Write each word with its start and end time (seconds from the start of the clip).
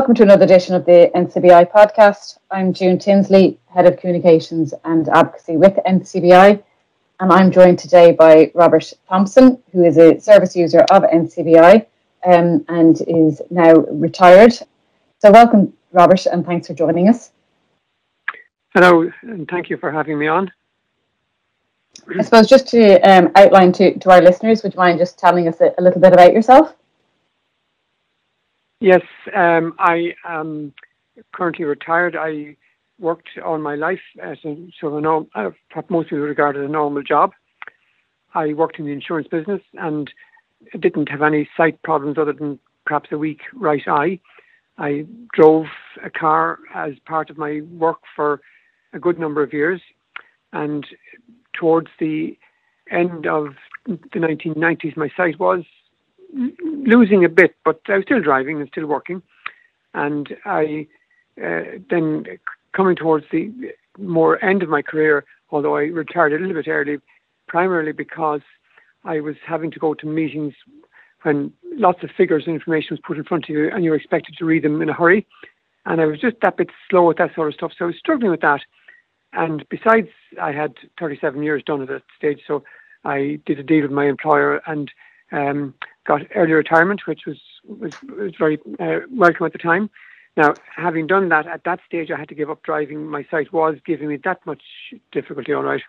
Welcome 0.00 0.14
to 0.14 0.22
another 0.22 0.46
edition 0.46 0.74
of 0.74 0.86
the 0.86 1.10
NCBI 1.14 1.70
podcast. 1.70 2.38
I'm 2.50 2.72
June 2.72 2.98
Tinsley, 2.98 3.58
Head 3.66 3.84
of 3.84 3.98
Communications 3.98 4.72
and 4.86 5.06
Advocacy 5.10 5.58
with 5.58 5.74
NCBI, 5.86 6.62
and 7.20 7.30
I'm 7.30 7.50
joined 7.50 7.78
today 7.78 8.12
by 8.12 8.50
Robert 8.54 8.94
Thompson, 9.06 9.62
who 9.72 9.84
is 9.84 9.98
a 9.98 10.18
service 10.18 10.56
user 10.56 10.86
of 10.90 11.02
NCBI 11.02 11.84
um, 12.24 12.64
and 12.68 13.02
is 13.08 13.42
now 13.50 13.74
retired. 13.74 14.54
So, 15.18 15.30
welcome, 15.30 15.74
Robert, 15.92 16.24
and 16.24 16.46
thanks 16.46 16.68
for 16.68 16.72
joining 16.72 17.10
us. 17.10 17.32
Hello, 18.72 19.12
and 19.20 19.46
thank 19.50 19.68
you 19.68 19.76
for 19.76 19.92
having 19.92 20.18
me 20.18 20.28
on. 20.28 20.50
I 22.18 22.22
suppose 22.22 22.48
just 22.48 22.68
to 22.68 23.00
um, 23.02 23.30
outline 23.34 23.72
to, 23.72 23.98
to 23.98 24.10
our 24.10 24.22
listeners, 24.22 24.62
would 24.62 24.72
you 24.72 24.78
mind 24.80 24.98
just 24.98 25.18
telling 25.18 25.46
us 25.46 25.60
a, 25.60 25.74
a 25.76 25.82
little 25.82 26.00
bit 26.00 26.14
about 26.14 26.32
yourself? 26.32 26.74
Yes, 28.80 29.02
um, 29.36 29.74
I 29.78 30.14
am 30.26 30.72
currently 31.34 31.66
retired. 31.66 32.16
I 32.16 32.56
worked 32.98 33.28
all 33.44 33.58
my 33.58 33.74
life 33.74 34.00
as 34.22 34.38
a 34.44 34.56
sort 34.80 34.92
of 34.94 34.98
a 34.98 35.00
norm, 35.02 35.28
uh, 35.34 35.50
most 35.90 36.06
people 36.08 36.20
regard 36.20 36.56
as 36.56 36.64
a 36.64 36.68
normal 36.68 37.02
job. 37.02 37.32
I 38.34 38.54
worked 38.54 38.78
in 38.78 38.86
the 38.86 38.92
insurance 38.92 39.28
business 39.28 39.60
and 39.74 40.10
didn't 40.78 41.10
have 41.10 41.22
any 41.22 41.48
sight 41.56 41.82
problems 41.82 42.16
other 42.16 42.32
than 42.32 42.58
perhaps 42.86 43.10
a 43.12 43.18
weak 43.18 43.40
right 43.54 43.82
eye. 43.86 44.18
I 44.78 45.04
drove 45.34 45.66
a 46.02 46.08
car 46.08 46.58
as 46.74 46.94
part 47.06 47.28
of 47.28 47.36
my 47.36 47.60
work 47.72 48.00
for 48.16 48.40
a 48.94 48.98
good 48.98 49.18
number 49.18 49.42
of 49.42 49.52
years, 49.52 49.82
and 50.54 50.86
towards 51.52 51.88
the 51.98 52.38
end 52.90 53.26
of 53.26 53.56
the 53.86 54.18
1990s, 54.18 54.96
my 54.96 55.10
sight 55.16 55.38
was 55.38 55.64
losing 56.32 57.24
a 57.24 57.28
bit, 57.28 57.54
but 57.64 57.80
I 57.88 57.96
was 57.96 58.04
still 58.04 58.20
driving 58.20 58.60
and 58.60 58.68
still 58.68 58.86
working. 58.86 59.22
And 59.94 60.28
I 60.44 60.86
uh, 61.42 61.62
then 61.88 62.26
coming 62.72 62.96
towards 62.96 63.26
the 63.32 63.50
more 63.98 64.42
end 64.44 64.62
of 64.62 64.68
my 64.68 64.82
career, 64.82 65.24
although 65.50 65.76
I 65.76 65.82
retired 65.82 66.32
a 66.32 66.38
little 66.38 66.54
bit 66.54 66.68
early, 66.68 66.98
primarily 67.48 67.92
because 67.92 68.42
I 69.04 69.20
was 69.20 69.36
having 69.46 69.70
to 69.72 69.78
go 69.78 69.94
to 69.94 70.06
meetings 70.06 70.54
when 71.22 71.52
lots 71.74 72.02
of 72.02 72.10
figures 72.16 72.44
and 72.46 72.54
information 72.54 72.88
was 72.92 73.00
put 73.06 73.18
in 73.18 73.24
front 73.24 73.44
of 73.44 73.50
you 73.50 73.70
and 73.70 73.84
you 73.84 73.90
were 73.90 73.96
expected 73.96 74.36
to 74.38 74.44
read 74.44 74.64
them 74.64 74.80
in 74.80 74.88
a 74.88 74.94
hurry. 74.94 75.26
And 75.86 76.00
I 76.00 76.06
was 76.06 76.20
just 76.20 76.36
that 76.42 76.56
bit 76.56 76.70
slow 76.88 77.08
with 77.08 77.18
that 77.18 77.34
sort 77.34 77.48
of 77.48 77.54
stuff. 77.54 77.72
So 77.76 77.86
I 77.86 77.88
was 77.88 77.96
struggling 77.96 78.30
with 78.30 78.40
that. 78.40 78.60
And 79.32 79.66
besides, 79.68 80.08
I 80.40 80.52
had 80.52 80.74
37 80.98 81.42
years 81.42 81.62
done 81.64 81.82
at 81.82 81.88
that 81.88 82.02
stage. 82.16 82.40
So 82.46 82.64
I 83.04 83.40
did 83.46 83.58
a 83.58 83.62
deal 83.62 83.82
with 83.82 83.90
my 83.90 84.06
employer 84.06 84.60
and 84.66 84.90
um, 85.32 85.74
got 86.06 86.22
early 86.34 86.52
retirement, 86.52 87.06
which 87.06 87.26
was 87.26 87.38
was, 87.66 87.92
was 88.02 88.32
very 88.38 88.58
uh, 88.78 89.00
welcome 89.10 89.46
at 89.46 89.52
the 89.52 89.58
time. 89.58 89.90
Now, 90.36 90.54
having 90.74 91.06
done 91.06 91.28
that, 91.30 91.46
at 91.46 91.64
that 91.64 91.80
stage, 91.86 92.10
I 92.10 92.18
had 92.18 92.28
to 92.28 92.34
give 92.34 92.50
up 92.50 92.62
driving. 92.62 93.06
My 93.06 93.26
sight 93.30 93.52
was 93.52 93.76
giving 93.84 94.08
me 94.08 94.16
that 94.24 94.44
much 94.46 94.62
difficulty, 95.12 95.52
all 95.52 95.62
right. 95.62 95.82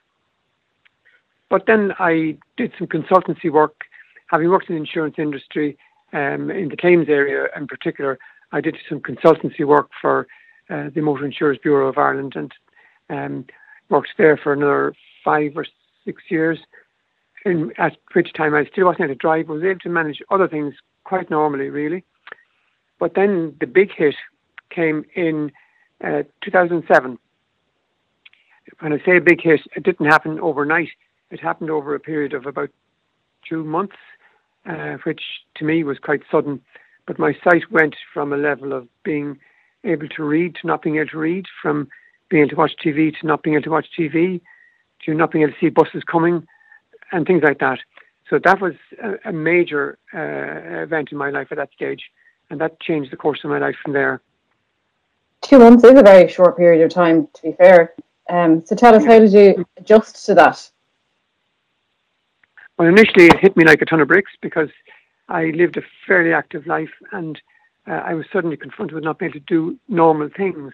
But 1.49 1.65
then 1.67 1.93
I 1.99 2.37
did 2.57 2.73
some 2.77 2.87
consultancy 2.87 3.51
work. 3.51 3.81
Having 4.27 4.49
worked 4.49 4.69
in 4.69 4.75
the 4.75 4.81
insurance 4.81 5.15
industry, 5.17 5.77
um, 6.13 6.49
in 6.49 6.69
the 6.69 6.77
claims 6.77 7.07
area 7.09 7.47
in 7.55 7.67
particular, 7.67 8.17
I 8.51 8.61
did 8.61 8.77
some 8.89 8.99
consultancy 8.99 9.65
work 9.65 9.89
for 10.01 10.27
uh, 10.69 10.89
the 10.93 11.01
Motor 11.01 11.25
Insurers 11.25 11.57
Bureau 11.61 11.87
of 11.87 11.97
Ireland 11.97 12.33
and 12.35 12.53
um, 13.09 13.45
worked 13.89 14.11
there 14.17 14.37
for 14.37 14.53
another 14.53 14.93
five 15.23 15.51
or 15.55 15.65
six 16.05 16.23
years 16.29 16.59
in, 17.45 17.71
at 17.77 17.97
which 18.13 18.33
time 18.33 18.53
I 18.53 18.65
still 18.65 18.85
wasn't 18.85 19.05
able 19.05 19.13
to 19.13 19.17
drive, 19.17 19.49
I 19.49 19.53
was 19.53 19.63
able 19.63 19.79
to 19.79 19.89
manage 19.89 20.21
other 20.29 20.47
things 20.47 20.75
quite 21.03 21.29
normally, 21.29 21.69
really. 21.69 22.03
But 22.99 23.15
then 23.15 23.55
the 23.59 23.67
big 23.67 23.91
hit 23.91 24.15
came 24.69 25.05
in 25.15 25.51
uh, 26.03 26.23
2007. 26.43 27.17
When 28.79 28.93
I 28.93 29.03
say 29.03 29.17
a 29.17 29.21
big 29.21 29.41
hit, 29.41 29.61
it 29.75 29.83
didn't 29.83 30.05
happen 30.05 30.39
overnight. 30.39 30.89
It 31.29 31.39
happened 31.39 31.69
over 31.69 31.95
a 31.95 31.99
period 31.99 32.33
of 32.33 32.45
about 32.45 32.69
two 33.47 33.63
months, 33.63 33.95
uh, 34.65 34.97
which 35.03 35.21
to 35.55 35.65
me 35.65 35.83
was 35.83 35.97
quite 35.99 36.21
sudden. 36.31 36.61
But 37.07 37.19
my 37.19 37.35
sight 37.43 37.71
went 37.71 37.95
from 38.13 38.31
a 38.31 38.37
level 38.37 38.73
of 38.73 38.87
being 39.03 39.39
able 39.83 40.07
to 40.09 40.23
read 40.23 40.55
to 40.55 40.67
not 40.67 40.81
being 40.83 40.97
able 40.97 41.09
to 41.09 41.17
read, 41.17 41.45
from 41.61 41.89
being 42.29 42.43
able 42.43 42.51
to 42.51 42.55
watch 42.55 42.73
TV 42.83 43.17
to 43.19 43.27
not 43.27 43.43
being 43.43 43.55
able 43.55 43.63
to 43.63 43.71
watch 43.71 43.87
TV, 43.97 44.41
to 45.05 45.13
not 45.13 45.31
being 45.31 45.43
able 45.43 45.53
to 45.53 45.59
see 45.59 45.69
buses 45.69 46.03
coming, 46.03 46.47
and 47.11 47.25
things 47.25 47.43
like 47.43 47.59
that. 47.59 47.79
So 48.29 48.39
that 48.43 48.61
was 48.61 48.73
a, 49.03 49.29
a 49.29 49.33
major 49.33 49.97
uh, 50.13 50.83
event 50.83 51.11
in 51.11 51.17
my 51.17 51.29
life 51.29 51.47
at 51.51 51.57
that 51.57 51.71
stage, 51.73 52.03
and 52.49 52.59
that 52.61 52.79
changed 52.79 53.11
the 53.11 53.17
course 53.17 53.43
of 53.43 53.49
my 53.49 53.59
life 53.59 53.75
from 53.83 53.93
there. 53.93 54.21
Two 55.41 55.59
months 55.59 55.83
is 55.83 55.97
a 55.97 56.03
very 56.03 56.29
short 56.29 56.57
period 56.57 56.83
of 56.83 56.91
time, 56.91 57.27
to 57.33 57.41
be 57.41 57.51
fair. 57.53 57.93
Um, 58.29 58.63
so 58.65 58.75
tell 58.75 58.95
us, 58.95 59.03
how 59.03 59.19
did 59.19 59.33
you 59.33 59.65
adjust 59.77 60.25
to 60.27 60.35
that? 60.35 60.69
Well, 62.77 62.87
initially 62.87 63.25
it 63.25 63.39
hit 63.39 63.57
me 63.57 63.65
like 63.65 63.81
a 63.81 63.85
ton 63.85 63.99
of 63.99 64.07
bricks 64.07 64.31
because 64.41 64.69
I 65.27 65.45
lived 65.45 65.77
a 65.77 65.81
fairly 66.07 66.33
active 66.33 66.65
life 66.67 66.91
and 67.11 67.41
uh, 67.87 68.01
I 68.05 68.13
was 68.13 68.25
suddenly 68.31 68.57
confronted 68.57 68.95
with 68.95 69.03
not 69.03 69.19
being 69.19 69.31
able 69.31 69.39
to 69.39 69.45
do 69.45 69.79
normal 69.87 70.29
things. 70.35 70.71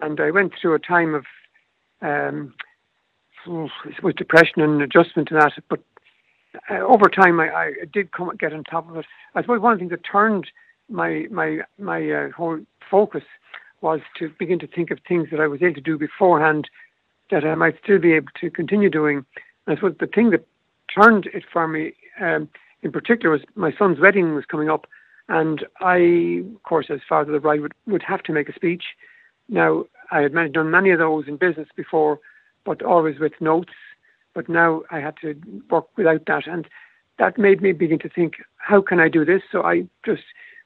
And 0.00 0.20
I 0.20 0.30
went 0.30 0.54
through 0.60 0.74
a 0.74 0.78
time 0.78 1.14
of 1.14 1.24
um, 2.00 2.54
I 3.46 3.94
suppose 3.96 4.14
depression 4.14 4.62
and 4.62 4.80
adjustment 4.82 5.28
to 5.28 5.34
that. 5.34 5.52
But 5.68 5.80
uh, 6.70 6.78
over 6.80 7.08
time, 7.08 7.40
I, 7.40 7.48
I, 7.48 7.72
did 7.92 8.12
come 8.12 8.30
get 8.38 8.52
on 8.52 8.64
top 8.64 8.88
of 8.88 8.96
it. 8.96 9.06
I 9.34 9.42
suppose 9.42 9.60
one 9.60 9.78
things 9.78 9.90
that 9.90 10.04
turned 10.10 10.46
my 10.88 11.26
my 11.30 11.60
my 11.78 12.10
uh, 12.10 12.30
whole 12.30 12.60
focus 12.90 13.24
was 13.80 14.00
to 14.18 14.30
begin 14.38 14.58
to 14.60 14.66
think 14.66 14.90
of 14.90 14.98
things 15.06 15.28
that 15.30 15.40
I 15.40 15.46
was 15.46 15.62
able 15.62 15.74
to 15.74 15.80
do 15.80 15.98
beforehand 15.98 16.68
that 17.30 17.44
I 17.44 17.54
might 17.54 17.76
still 17.82 17.98
be 17.98 18.12
able 18.12 18.32
to 18.40 18.50
continue 18.50 18.90
doing. 18.90 19.24
And 19.66 19.72
I 19.72 19.74
suppose 19.76 19.96
the 19.98 20.06
thing 20.06 20.30
that 20.30 20.46
turned 20.94 21.26
it 21.26 21.44
for 21.52 21.66
me, 21.66 21.94
um, 22.20 22.48
in 22.82 22.92
particular, 22.92 23.32
was 23.32 23.42
my 23.54 23.72
son's 23.78 24.00
wedding 24.00 24.34
was 24.34 24.44
coming 24.46 24.70
up, 24.70 24.86
and 25.28 25.64
I, 25.80 26.42
of 26.54 26.62
course, 26.62 26.86
as 26.90 27.00
father 27.08 27.30
of 27.30 27.34
the 27.34 27.40
bride, 27.40 27.60
would, 27.60 27.74
would 27.86 28.02
have 28.02 28.22
to 28.24 28.32
make 28.32 28.48
a 28.48 28.54
speech. 28.54 28.84
Now, 29.48 29.84
I 30.10 30.20
had 30.20 30.32
done 30.52 30.70
many 30.70 30.90
of 30.90 30.98
those 30.98 31.28
in 31.28 31.36
business 31.36 31.68
before, 31.76 32.20
but 32.64 32.82
always 32.82 33.18
with 33.18 33.32
notes. 33.40 33.72
But 34.34 34.48
now 34.48 34.82
I 34.90 35.00
had 35.00 35.16
to 35.22 35.40
work 35.70 35.86
without 35.96 36.26
that. 36.26 36.46
And 36.46 36.66
that 37.18 37.38
made 37.38 37.62
me 37.62 37.72
begin 37.72 37.98
to 38.00 38.08
think, 38.08 38.34
how 38.56 38.80
can 38.80 38.98
I 38.98 39.08
do 39.08 39.24
this? 39.24 39.42
So 39.50 39.62
I 39.62 39.86
just 40.04 40.22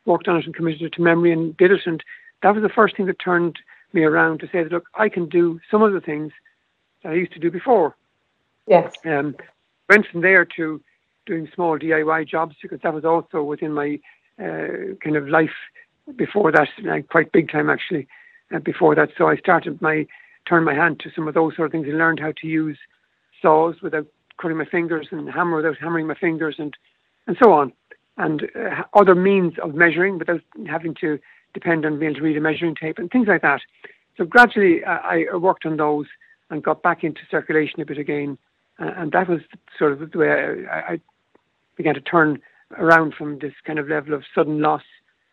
worked 0.07 0.29
on 0.29 0.37
it 0.37 0.47
and 0.47 0.55
committed 0.55 0.83
it 0.83 0.93
to 0.95 1.03
memory 1.03 1.33
and 1.33 1.57
did 1.57 1.71
it. 1.71 1.81
And 1.87 2.03
that 2.43 2.55
was 2.55 2.63
the 2.63 2.69
first 2.69 2.97
thing 2.97 3.07
that 3.07 3.19
turned 3.19 3.59
me 3.93 4.05
around 4.05 4.41
to 4.41 4.47
say 4.47 4.63
that, 4.63 4.73
look, 4.73 4.89
I 4.95 5.09
can 5.09 5.29
do 5.29 5.61
some 5.71 5.83
of 5.83 5.93
the 5.93 6.01
things 6.01 6.33
that 7.03 7.13
I 7.13 7.15
used 7.15 7.33
to 7.33 7.39
do 7.39 7.51
before. 7.51 7.95
Yes. 8.67 8.93
Um, 9.05 9.37
went 9.89 10.07
from 10.07 10.21
there 10.21 10.45
to 10.57 10.81
doing 11.27 11.49
small 11.55 11.79
DIY 11.79 12.29
jobs 12.29 12.57
because 12.61 12.81
that 12.83 12.95
was 12.95 13.05
also 13.05 13.43
within 13.43 13.73
my 13.73 13.99
uh, 14.39 14.95
kind 15.03 15.17
of 15.17 15.29
life 15.29 15.55
before 16.17 16.53
that, 16.53 16.69
quite 17.11 17.33
big 17.33 17.51
time 17.51 17.69
actually, 17.69 18.07
uh, 18.55 18.59
before 18.59 18.95
that. 18.95 19.11
So 19.17 19.29
I 19.29 19.37
started 19.37 19.81
my 19.83 20.07
turned 20.49 20.65
my 20.65 20.75
hand 20.75 21.01
to 21.01 21.11
some 21.15 21.29
of 21.29 21.35
those 21.35 21.55
sort 21.57 21.67
of 21.67 21.73
things 21.73 21.87
and 21.87 21.99
learned 21.99 22.21
how 22.21 22.33
to 22.41 22.47
use 22.47 22.79
saws 23.41 23.77
without 23.83 24.07
cutting 24.41 24.57
my 24.57 24.65
fingers 24.65 25.09
and 25.11 25.31
hammer 25.31 25.57
without 25.57 25.77
hammering 25.79 26.07
my 26.07 26.15
fingers 26.15 26.57
and 26.59 26.77
and 27.27 27.37
so 27.43 27.53
on 27.53 27.73
and 28.19 28.51
uh, 28.57 28.83
other 28.95 29.15
means 29.15 29.55
of 29.63 29.75
measuring 29.75 30.19
without 30.19 30.41
having 30.67 30.95
to 31.01 31.19
depend 31.55 31.87
on 31.87 31.99
being 31.99 32.11
able 32.11 32.21
to 32.21 32.25
read 32.25 32.37
a 32.37 32.41
measuring 32.41 32.75
tape 32.75 32.99
and 32.99 33.11
things 33.11 33.29
like 33.29 33.43
that. 33.43 33.61
So 34.17 34.25
gradually 34.25 34.85
uh, 34.85 34.99
I 35.03 35.37
worked 35.37 35.65
on 35.65 35.77
those 35.77 36.07
and 36.51 36.63
got 36.63 36.83
back 36.83 37.05
into 37.05 37.21
circulation 37.31 37.81
a 37.81 37.87
bit 37.87 37.99
again, 37.99 38.37
uh, 38.79 38.93
and 38.97 39.13
that 39.13 39.29
was 39.29 39.41
sort 39.79 39.93
of 39.93 40.11
the 40.11 40.19
way 40.19 40.67
I, 40.71 40.93
I, 40.93 41.01
began 41.77 41.95
to 41.95 42.01
turn 42.01 42.41
around 42.77 43.15
from 43.15 43.39
this 43.39 43.53
kind 43.65 43.79
of 43.79 43.89
level 43.89 44.13
of 44.13 44.25
sudden 44.35 44.61
loss 44.61 44.83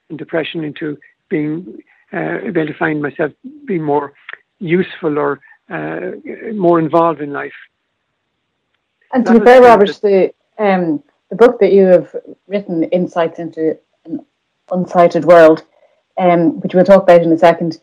and 0.09 0.19
depression 0.19 0.63
into 0.63 0.95
being 1.27 1.79
uh, 2.13 2.37
able 2.43 2.67
to 2.67 2.73
find 2.77 3.01
myself 3.01 3.31
being 3.65 3.81
more 3.81 4.13
useful 4.59 5.17
or 5.17 5.39
uh, 5.69 6.11
more 6.53 6.79
involved 6.79 7.21
in 7.21 7.31
life. 7.31 7.53
And 9.13 9.25
to 9.25 9.39
be 9.39 9.45
fair, 9.45 9.61
Robert, 9.61 9.99
the 10.01 10.33
um, 10.57 11.03
the 11.29 11.35
book 11.35 11.59
that 11.59 11.73
you 11.73 11.85
have 11.85 12.15
written, 12.47 12.83
Insights 12.83 13.39
into 13.39 13.77
an 14.05 14.25
Unsighted 14.69 15.25
World, 15.25 15.63
um, 16.17 16.59
which 16.61 16.73
we'll 16.73 16.85
talk 16.85 17.03
about 17.03 17.21
in 17.21 17.31
a 17.31 17.37
second, 17.37 17.79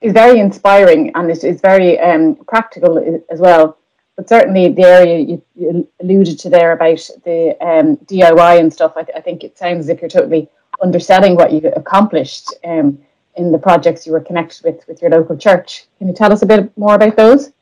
is 0.00 0.12
very 0.12 0.40
inspiring 0.40 1.12
and 1.14 1.30
it 1.30 1.44
is 1.44 1.60
very 1.60 1.98
um, 1.98 2.36
practical 2.46 3.22
as 3.30 3.40
well. 3.40 3.78
But 4.16 4.28
certainly, 4.28 4.72
the 4.72 4.82
area 4.82 5.18
you, 5.18 5.42
you 5.54 5.88
alluded 6.00 6.38
to 6.40 6.50
there 6.50 6.72
about 6.72 7.08
the 7.24 7.56
um, 7.60 7.96
DIY 7.98 8.58
and 8.58 8.72
stuff, 8.72 8.94
I, 8.96 9.06
I, 9.14 9.20
think 9.20 9.44
it 9.44 9.56
sounds 9.56 9.84
as 9.84 9.88
if 9.88 10.00
you're 10.00 10.10
totally 10.10 10.48
understanding 10.82 11.36
what 11.36 11.52
you've 11.52 11.72
accomplished. 11.76 12.52
Um, 12.64 12.98
in 13.38 13.52
the 13.52 13.58
projects 13.58 14.06
you 14.06 14.12
were 14.12 14.20
connected 14.20 14.64
with 14.64 14.86
with 14.88 15.00
your 15.00 15.10
local 15.10 15.36
church. 15.36 15.86
Can 15.98 16.08
you 16.08 16.14
tell 16.14 16.32
us 16.32 16.42
a 16.42 16.46
bit 16.46 16.76
more 16.76 16.94
about 16.94 17.16
those? 17.16 17.52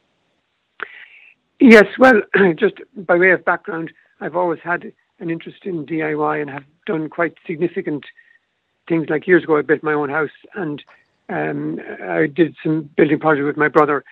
Yes, 1.61 1.87
well, 1.99 2.21
just 2.57 2.75
by 2.97 3.17
way 3.17 3.31
of 3.31 3.45
background, 3.45 3.93
I've 4.21 4.37
always 4.37 4.61
had 4.61 4.93
an 5.21 5.31
interest 5.31 5.65
in 5.65 5.87
DIY 5.87 6.43
and 6.43 6.51
have 6.51 6.65
done 6.87 7.09
quite 7.09 7.35
significant 7.47 8.05
things 8.89 9.09
like 9.09 9.27
years 9.27 9.45
ago, 9.45 9.57
I 9.57 9.63
built 9.63 9.83
my 9.83 9.93
own 9.93 10.11
house 10.11 10.31
and 10.55 10.83
um, 11.29 11.81
I 12.03 12.27
did 12.27 12.57
some 12.63 12.89
building 12.97 13.19
projects 13.19 13.47
with 13.47 13.57
my 13.57 13.69
brother. 13.69 14.05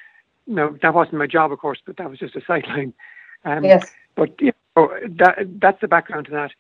Now, 0.46 0.74
that 0.82 0.94
wasn't 0.94 1.18
my 1.18 1.26
job, 1.26 1.52
of 1.52 1.58
course, 1.58 1.78
but 1.84 1.96
that 1.96 2.10
was 2.10 2.18
just 2.18 2.36
a 2.36 2.42
sideline. 2.46 2.92
Um, 3.44 3.64
yes. 3.64 3.90
But 4.14 4.40
you 4.40 4.52
know, 4.76 4.90
that 5.18 5.36
that's 5.60 5.80
the 5.80 5.88
background 5.88 6.26
to 6.26 6.32
that. 6.32 6.52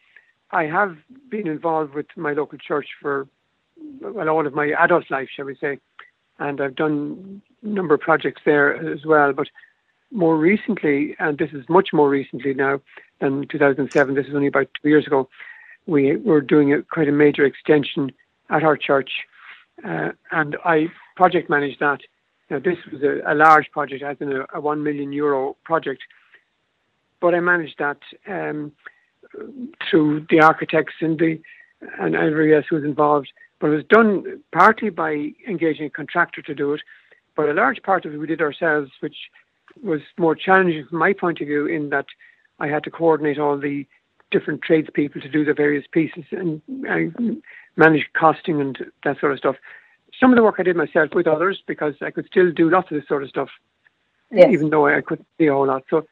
I 0.50 0.64
have 0.64 0.96
been 1.28 1.46
involved 1.46 1.94
with 1.94 2.06
my 2.16 2.32
local 2.32 2.58
church 2.58 2.88
for 3.00 3.26
well 4.00 4.28
all 4.28 4.46
of 4.46 4.54
my 4.54 4.72
adult 4.78 5.10
life, 5.10 5.28
shall 5.34 5.46
we 5.46 5.56
say, 5.56 5.78
and 6.38 6.60
I've 6.60 6.76
done 6.76 7.42
a 7.62 7.66
number 7.66 7.94
of 7.94 8.00
projects 8.00 8.42
there 8.44 8.92
as 8.92 9.04
well. 9.04 9.32
But 9.32 9.48
more 10.10 10.36
recently, 10.36 11.16
and 11.18 11.38
this 11.38 11.52
is 11.52 11.68
much 11.68 11.88
more 11.92 12.08
recently 12.08 12.54
now 12.54 12.80
than 13.20 13.46
2007. 13.48 14.14
This 14.14 14.26
is 14.26 14.34
only 14.34 14.46
about 14.46 14.68
two 14.80 14.88
years 14.88 15.06
ago. 15.06 15.28
We 15.86 16.16
were 16.16 16.40
doing 16.40 16.72
a, 16.72 16.82
quite 16.82 17.08
a 17.08 17.12
major 17.12 17.44
extension 17.44 18.12
at 18.50 18.62
our 18.62 18.76
church, 18.76 19.10
uh, 19.84 20.10
and 20.30 20.56
I 20.64 20.88
project 21.16 21.50
managed 21.50 21.80
that. 21.80 22.00
Now, 22.50 22.58
this 22.58 22.76
was 22.92 23.02
a, 23.02 23.20
a 23.26 23.34
large 23.34 23.70
project, 23.70 24.02
as 24.02 24.16
in 24.20 24.32
a, 24.32 24.46
a, 24.54 24.60
one 24.60 24.82
million 24.82 25.12
euro 25.12 25.56
project, 25.64 26.02
but 27.20 27.34
I 27.34 27.40
managed 27.40 27.76
that 27.78 27.98
um, 28.28 28.72
through 29.90 30.26
the 30.30 30.40
architects 30.40 30.94
and 31.00 31.18
the 31.18 31.40
and 31.98 32.14
everybody 32.14 32.54
else 32.54 32.66
who 32.68 32.76
was 32.76 32.84
involved. 32.84 33.30
But 33.60 33.68
it 33.68 33.76
was 33.76 33.84
done 33.88 34.42
partly 34.52 34.90
by 34.90 35.32
engaging 35.48 35.86
a 35.86 35.90
contractor 35.90 36.42
to 36.42 36.54
do 36.54 36.74
it, 36.74 36.80
but 37.36 37.48
a 37.48 37.54
large 37.54 37.82
part 37.82 38.04
of 38.04 38.14
it 38.14 38.18
we 38.18 38.26
did 38.26 38.40
ourselves, 38.40 38.90
which 39.00 39.16
was 39.82 40.00
more 40.18 40.34
challenging 40.34 40.86
from 40.88 40.98
my 40.98 41.12
point 41.12 41.40
of 41.40 41.46
view 41.46 41.66
in 41.66 41.90
that 41.90 42.06
I 42.60 42.68
had 42.68 42.84
to 42.84 42.90
coordinate 42.90 43.38
all 43.38 43.58
the 43.58 43.86
different 44.30 44.62
tradespeople 44.62 45.20
to 45.20 45.28
do 45.28 45.44
the 45.44 45.54
various 45.54 45.84
pieces 45.90 46.24
and 46.30 46.60
I 46.88 47.10
manage 47.76 48.06
costing 48.18 48.60
and 48.60 48.76
that 49.04 49.20
sort 49.20 49.32
of 49.32 49.38
stuff. 49.38 49.56
Some 50.18 50.32
of 50.32 50.36
the 50.36 50.42
work 50.42 50.56
I 50.58 50.62
did 50.62 50.76
myself 50.76 51.10
with 51.14 51.26
others 51.26 51.62
because 51.66 51.94
I 52.00 52.10
could 52.10 52.26
still 52.26 52.52
do 52.52 52.70
lots 52.70 52.90
of 52.90 52.96
this 52.98 53.08
sort 53.08 53.22
of 53.22 53.28
stuff, 53.28 53.48
yes. 54.30 54.48
even 54.50 54.70
though 54.70 54.86
I 54.86 55.00
couldn't 55.00 55.26
see 55.38 55.46
a 55.46 55.52
whole 55.52 55.66
lot. 55.66 55.84
So 55.90 56.06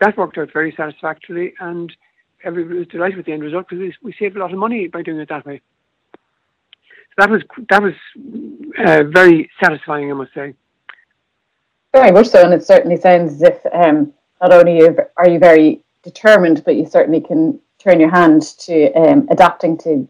that 0.00 0.16
worked 0.16 0.38
out 0.38 0.52
very 0.52 0.74
satisfactorily, 0.76 1.54
and 1.60 1.94
everybody 2.42 2.78
was 2.78 2.88
delighted 2.88 3.16
with 3.16 3.26
the 3.26 3.32
end 3.32 3.42
result 3.42 3.68
because 3.68 3.80
we, 3.80 3.94
we 4.02 4.14
saved 4.18 4.36
a 4.36 4.40
lot 4.40 4.52
of 4.52 4.58
money 4.58 4.88
by 4.88 5.02
doing 5.02 5.18
it 5.18 5.28
that 5.28 5.46
way. 5.46 5.60
That 7.16 7.30
was 7.30 7.42
that 7.68 7.82
was 7.82 7.94
uh, 8.84 9.04
very 9.04 9.50
satisfying, 9.62 10.10
I 10.10 10.14
must 10.14 10.34
say. 10.34 10.54
Very 11.92 12.10
much 12.10 12.26
so, 12.28 12.42
and 12.42 12.52
it 12.52 12.64
certainly 12.64 12.96
sounds 12.96 13.34
as 13.34 13.42
if 13.42 13.66
um, 13.72 14.12
not 14.40 14.52
only 14.52 14.80
are 15.16 15.28
you 15.28 15.38
very 15.38 15.80
determined, 16.02 16.64
but 16.64 16.74
you 16.74 16.86
certainly 16.86 17.20
can 17.20 17.60
turn 17.78 18.00
your 18.00 18.10
hand 18.10 18.42
to 18.58 18.92
um, 18.94 19.28
adapting 19.30 19.78
to 19.78 20.08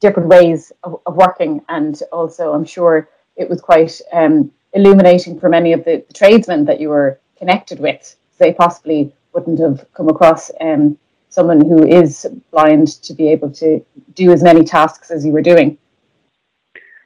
different 0.00 0.28
ways 0.28 0.70
of, 0.82 1.00
of, 1.06 1.16
working. 1.16 1.62
And 1.68 2.00
also, 2.12 2.52
I'm 2.52 2.64
sure 2.64 3.08
it 3.36 3.48
was 3.48 3.60
quite 3.60 4.00
um, 4.12 4.52
illuminating 4.74 5.40
for 5.40 5.48
many 5.48 5.72
of 5.72 5.84
the, 5.84 6.04
the, 6.06 6.12
tradesmen 6.12 6.64
that 6.66 6.80
you 6.80 6.90
were 6.90 7.18
connected 7.38 7.80
with. 7.80 8.16
They 8.38 8.52
possibly 8.52 9.14
wouldn't 9.32 9.60
have 9.60 9.86
come 9.94 10.08
across 10.08 10.50
um, 10.60 10.98
someone 11.30 11.60
who 11.60 11.86
is 11.86 12.26
blind 12.50 13.02
to 13.02 13.14
be 13.14 13.28
able 13.28 13.50
to 13.52 13.84
do 14.14 14.30
as 14.32 14.42
many 14.42 14.62
tasks 14.62 15.10
as 15.10 15.24
you 15.24 15.32
were 15.32 15.42
doing. 15.42 15.78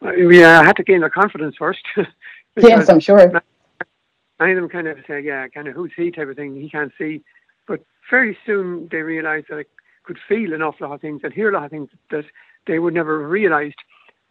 Uh, 0.04 0.12
yeah, 0.12 0.60
I 0.60 0.64
had 0.64 0.76
to 0.76 0.84
gain 0.84 1.00
their 1.00 1.10
confidence 1.10 1.56
first. 1.58 1.80
yes, 2.56 2.88
I'm 2.88 3.00
sure 3.00 3.42
many 4.38 4.52
of 4.52 4.58
them 4.58 4.68
kind 4.68 4.86
of 4.86 4.98
say, 5.06 5.20
yeah, 5.20 5.48
kind 5.48 5.68
of 5.68 5.74
who's 5.74 5.92
he 5.96 6.10
type 6.10 6.28
of 6.28 6.36
thing. 6.36 6.60
He 6.60 6.70
can't 6.70 6.92
see, 6.98 7.22
but 7.66 7.80
very 8.10 8.36
soon 8.46 8.88
they 8.90 8.98
realised 8.98 9.46
that 9.50 9.58
I 9.58 9.64
could 10.04 10.18
feel 10.28 10.52
an 10.54 10.62
awful 10.62 10.88
lot 10.88 10.94
of 10.94 11.00
things 11.00 11.20
and 11.24 11.32
hear 11.32 11.50
a 11.50 11.54
lot 11.54 11.64
of 11.64 11.70
things 11.70 11.90
that 12.10 12.24
they 12.66 12.78
would 12.78 12.94
never 12.94 13.22
have 13.22 13.30
realised. 13.30 13.78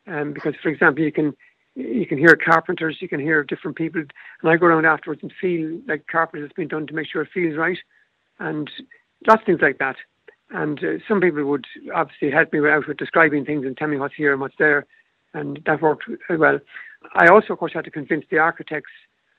Um, 0.08 0.34
because, 0.34 0.54
for 0.62 0.70
example, 0.70 1.04
you 1.04 1.12
can 1.12 1.36
you 1.76 2.08
can 2.08 2.18
hear 2.18 2.36
carpenters, 2.36 2.98
you 3.02 3.08
can 3.08 3.20
hear 3.20 3.44
different 3.44 3.78
people, 3.78 4.02
and 4.02 4.52
I 4.52 4.56
go 4.56 4.68
around 4.68 4.86
afterwards 4.86 5.22
and 5.22 5.32
feel 5.40 5.80
like 5.88 6.08
carpentry 6.08 6.48
has 6.48 6.54
been 6.54 6.70
done 6.70 6.88
to 6.88 6.94
make 6.94 7.08
sure 7.08 7.22
it 7.22 7.30
feels 7.34 7.58
right, 7.58 7.78
and 8.40 8.72
lots 9.28 9.42
of 9.42 9.46
things 9.46 9.62
like 9.62 9.78
that. 9.80 9.98
And 10.50 10.80
uh, 10.80 11.04
some 11.08 11.20
people 11.20 11.44
would 11.44 11.66
obviously 11.94 12.32
help 12.32 12.54
me 12.54 12.60
out 12.68 12.88
with 12.88 12.98
describing 12.98 13.44
things 13.44 13.66
and 13.66 13.76
tell 13.76 13.90
me 13.90 13.98
what's 13.98 14.16
here 14.16 14.32
and 14.32 14.40
what's 14.40 14.56
there, 14.58 14.86
and 15.34 15.62
that 15.66 15.82
worked 15.82 16.06
well. 16.30 16.60
I 17.14 17.28
also, 17.28 17.54
of 17.54 17.60
course, 17.60 17.74
had 17.74 17.86
to 17.86 17.92
convince 17.92 18.26
the 18.30 18.40
architects 18.40 18.92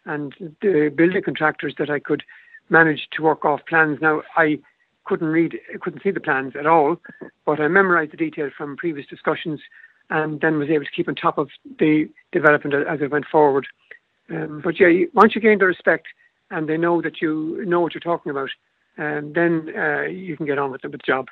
and 0.05 0.35
the 0.63 0.93
building 0.95 1.23
contractors 1.23 1.75
that 1.79 1.91
I 1.91 1.99
could 1.99 2.23
manage 2.71 3.09
to 3.13 3.23
work 3.23 3.45
off 3.45 3.61
plans. 3.69 3.99
Now 4.01 4.23
I 4.37 4.59
couldn't 5.05 5.29
read, 5.29 5.59
couldn't 5.81 6.03
see 6.03 6.11
the 6.11 6.21
plans 6.21 6.55
at 6.59 6.67
all, 6.67 6.97
but 7.47 7.61
I 7.61 7.69
memorised 7.69 8.13
the 8.13 8.17
details 8.17 8.53
from 8.57 8.77
previous 8.77 9.07
discussions, 9.07 9.61
and 10.11 10.41
then 10.41 10.59
was 10.59 10.71
able 10.71 10.85
to 10.85 10.91
keep 10.91 11.09
on 11.09 11.15
top 11.15 11.39
of 11.39 11.49
the 11.79 12.09
development 12.33 12.75
as 12.87 13.01
it 13.01 13.11
went 13.11 13.27
forward. 13.27 13.67
Um, 14.31 14.61
but 14.63 14.79
yeah, 14.79 15.07
once 15.15 15.35
you 15.35 15.41
gain 15.41 15.59
the 15.59 15.67
respect 15.67 16.07
and 16.51 16.69
they 16.69 16.77
know 16.77 17.01
that 17.03 17.21
you 17.21 17.65
know 17.67 17.81
what 17.81 17.95
you're 17.95 18.01
talking 18.01 18.31
about, 18.31 18.51
um, 18.99 19.33
then 19.35 19.73
uh, 19.77 20.03
you 20.03 20.37
can 20.37 20.47
get 20.47 20.59
on 20.59 20.71
with 20.71 20.83
the 20.83 20.99
job. 21.07 21.29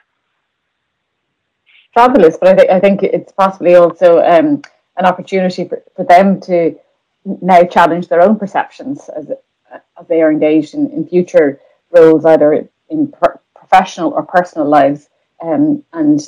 Fabulous, 1.96 2.36
but 2.36 2.50
I 2.50 2.54
think 2.54 2.70
I 2.70 2.78
think 2.78 3.02
it's 3.02 3.32
possibly 3.32 3.74
also 3.74 4.18
um, 4.18 4.60
an 4.98 5.06
opportunity 5.06 5.66
for, 5.66 5.82
for 5.96 6.04
them 6.04 6.42
to 6.42 6.78
now 7.24 7.64
challenge 7.64 8.08
their 8.08 8.20
own 8.20 8.38
perceptions 8.38 9.08
as, 9.08 9.32
as 9.72 10.06
they 10.06 10.20
are 10.20 10.30
engaged 10.30 10.74
in, 10.74 10.90
in 10.90 11.08
future 11.08 11.58
roles, 11.90 12.26
either 12.26 12.68
in 12.90 13.08
per- 13.08 13.40
professional 13.54 14.10
or 14.12 14.24
personal 14.24 14.68
lives. 14.68 15.08
Um, 15.40 15.82
and 15.94 16.20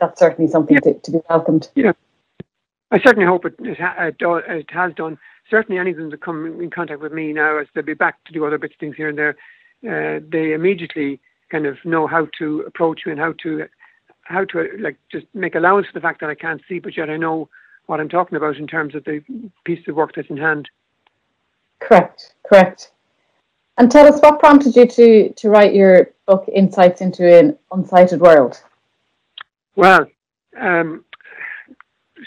that's 0.00 0.18
certainly 0.18 0.50
something 0.50 0.78
yeah. 0.82 0.92
to, 0.92 0.98
to, 0.98 1.10
be 1.10 1.20
welcomed. 1.28 1.68
Yeah, 1.74 1.92
I 2.90 2.98
certainly 2.98 3.26
hope 3.26 3.44
it, 3.44 3.56
it, 3.58 3.78
ha- 3.78 4.10
it, 4.18 4.70
has 4.70 4.94
done. 4.94 5.18
Certainly, 5.50 5.78
any 5.78 5.90
of 5.90 5.98
them 5.98 6.08
that 6.08 6.22
come 6.22 6.58
in 6.58 6.70
contact 6.70 7.02
with 7.02 7.12
me 7.12 7.34
now, 7.34 7.58
as 7.58 7.66
they'll 7.74 7.84
be 7.84 7.92
back 7.92 8.24
to 8.24 8.32
do 8.32 8.46
other 8.46 8.56
bits 8.56 8.72
of 8.72 8.80
things 8.80 8.96
here 8.96 9.10
and 9.10 9.18
there, 9.18 9.36
uh, 9.86 10.20
they 10.26 10.54
immediately 10.54 11.20
kind 11.50 11.66
of 11.66 11.76
know 11.84 12.06
how 12.06 12.28
to 12.38 12.60
approach 12.60 13.02
you 13.04 13.12
and 13.12 13.20
how 13.20 13.34
to 13.42 13.68
how 14.22 14.44
to 14.46 14.68
like 14.78 14.96
just 15.10 15.26
make 15.34 15.54
allowance 15.54 15.86
for 15.86 15.94
the 15.94 16.00
fact 16.00 16.20
that 16.20 16.30
I 16.30 16.34
can't 16.34 16.62
see, 16.68 16.78
but 16.78 16.96
yet 16.96 17.10
I 17.10 17.16
know 17.16 17.48
what 17.86 18.00
I'm 18.00 18.08
talking 18.08 18.36
about 18.36 18.56
in 18.56 18.66
terms 18.66 18.94
of 18.94 19.04
the 19.04 19.22
piece 19.64 19.86
of 19.88 19.96
work 19.96 20.12
that's 20.14 20.30
in 20.30 20.36
hand. 20.36 20.68
Correct, 21.80 22.34
correct. 22.44 22.92
And 23.78 23.90
tell 23.90 24.06
us 24.06 24.20
what 24.20 24.38
prompted 24.38 24.76
you 24.76 24.86
to 24.86 25.32
to 25.32 25.50
write 25.50 25.74
your 25.74 26.10
book 26.26 26.48
Insights 26.54 27.00
into 27.00 27.26
an 27.38 27.58
Unsighted 27.72 28.20
World? 28.20 28.60
Well, 29.74 30.06
um, 30.60 31.04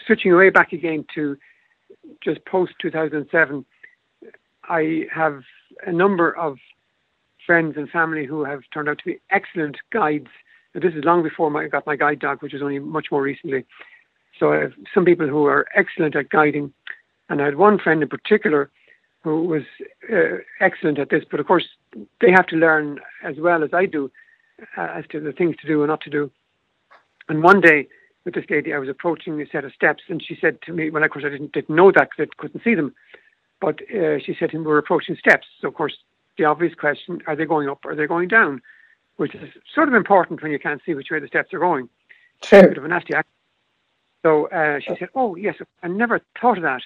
switching 0.06 0.34
away 0.34 0.50
back 0.50 0.74
again 0.74 1.06
to 1.16 1.38
just 2.24 2.44
post 2.46 2.74
2007, 2.82 3.66
I 4.68 5.06
have 5.14 5.44
a 5.86 5.92
number 5.92 6.36
of 6.36 6.58
friends 7.46 7.78
and 7.78 7.90
family 7.90 8.26
who 8.26 8.44
have 8.44 8.62
turned 8.74 8.90
out 8.90 8.98
to 9.00 9.06
be 9.06 9.20
excellent 9.30 9.78
guides. 9.92 10.30
This 10.82 10.94
is 10.94 11.04
long 11.04 11.24
before 11.24 11.56
I 11.62 11.68
got 11.68 11.86
my 11.86 11.96
guide 11.96 12.20
dog, 12.20 12.42
which 12.42 12.54
was 12.54 12.62
only 12.62 12.80
much 12.80 13.08
more 13.12 13.22
recently. 13.22 13.66
So 14.40 14.52
I 14.52 14.58
have 14.58 14.74
some 14.94 15.06
people 15.06 15.28
who 15.28 15.46
are 15.46 15.66
excellent 15.76 16.16
at 16.16 16.30
guiding, 16.30 16.74
and 17.30 17.42
I 17.42 17.46
had 17.46 17.56
one 17.56 17.80
friend 17.80 18.02
in 18.04 18.10
particular 18.10 18.70
who 19.24 19.44
was 19.46 19.64
uh, 20.12 20.38
excellent 20.60 21.00
at 21.00 21.10
this. 21.10 21.24
But 21.30 21.40
of 21.40 21.48
course, 21.48 21.66
they 22.22 22.32
have 22.32 22.46
to 22.48 22.58
learn 22.58 23.00
as 23.24 23.38
well 23.40 23.64
as 23.64 23.72
I 23.74 23.86
do 23.86 24.12
uh, 24.78 24.90
as 24.94 25.06
to 25.12 25.20
the 25.20 25.32
things 25.32 25.56
to 25.62 25.68
do 25.68 25.82
and 25.82 25.90
not 25.90 26.02
to 26.02 26.10
do. 26.10 26.30
And 27.30 27.42
one 27.42 27.62
day, 27.62 27.88
with 28.26 28.34
this 28.36 28.46
lady, 28.50 28.74
I 28.74 28.80
was 28.80 28.90
approaching 28.90 29.42
a 29.42 29.48
set 29.48 29.66
of 29.66 29.74
steps, 29.74 30.04
and 30.10 30.22
she 30.22 30.38
said 30.40 30.62
to 30.64 30.74
me, 30.74 30.90
"Well, 30.90 31.04
of 31.04 31.12
course, 31.12 31.26
I 31.26 31.30
didn't 31.30 31.54
didn't 31.54 31.76
know 31.76 31.92
that 31.92 32.10
because 32.10 32.30
I 32.32 32.42
couldn't 32.42 32.64
see 32.64 32.76
them." 32.76 32.94
But 33.62 33.82
uh, 33.90 34.20
she 34.20 34.36
said 34.38 34.52
to 34.52 34.60
me, 34.60 34.66
"We're 34.66 34.78
approaching 34.78 35.16
steps." 35.16 35.48
So 35.62 35.70
of 35.70 35.74
course, 35.74 35.96
the 36.38 36.46
obvious 36.46 36.76
question: 36.76 37.22
Are 37.28 37.36
they 37.36 37.46
going 37.46 37.70
up? 37.70 37.86
or 37.86 37.92
Are 37.92 37.96
they 37.96 38.08
going 38.08 38.28
down? 38.28 38.62
Which 39.18 39.34
is 39.36 39.50
sort 39.74 39.88
of 39.88 39.94
important 39.94 40.42
when 40.42 40.52
you 40.52 40.60
can't 40.60 40.82
see 40.86 40.94
which 40.94 41.10
way 41.10 41.20
the 41.20 41.28
steps 41.28 41.54
are 41.54 41.60
going. 41.60 41.90
True. 42.42 42.60
A 42.60 42.68
bit 42.68 42.78
of 42.78 42.86
a 42.86 42.88
nasty 42.88 43.14
act 43.14 43.30
so 44.26 44.48
uh, 44.48 44.80
she 44.80 44.96
said, 44.98 45.10
"Oh 45.14 45.36
yes, 45.36 45.58
I 45.84 45.88
never 45.88 46.20
thought 46.42 46.58
of 46.58 46.64
that." 46.64 46.82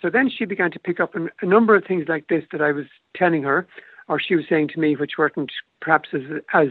So 0.00 0.08
then 0.08 0.30
she 0.30 0.44
began 0.44 0.70
to 0.70 0.78
pick 0.78 1.00
up 1.00 1.16
a 1.16 1.44
number 1.44 1.74
of 1.74 1.84
things 1.84 2.06
like 2.06 2.28
this 2.28 2.44
that 2.52 2.62
I 2.62 2.70
was 2.70 2.84
telling 3.16 3.42
her, 3.42 3.66
or 4.06 4.20
she 4.20 4.36
was 4.36 4.44
saying 4.48 4.68
to 4.68 4.78
me, 4.78 4.94
which 4.94 5.18
weren't 5.18 5.50
perhaps 5.80 6.10
as 6.12 6.22
as 6.54 6.68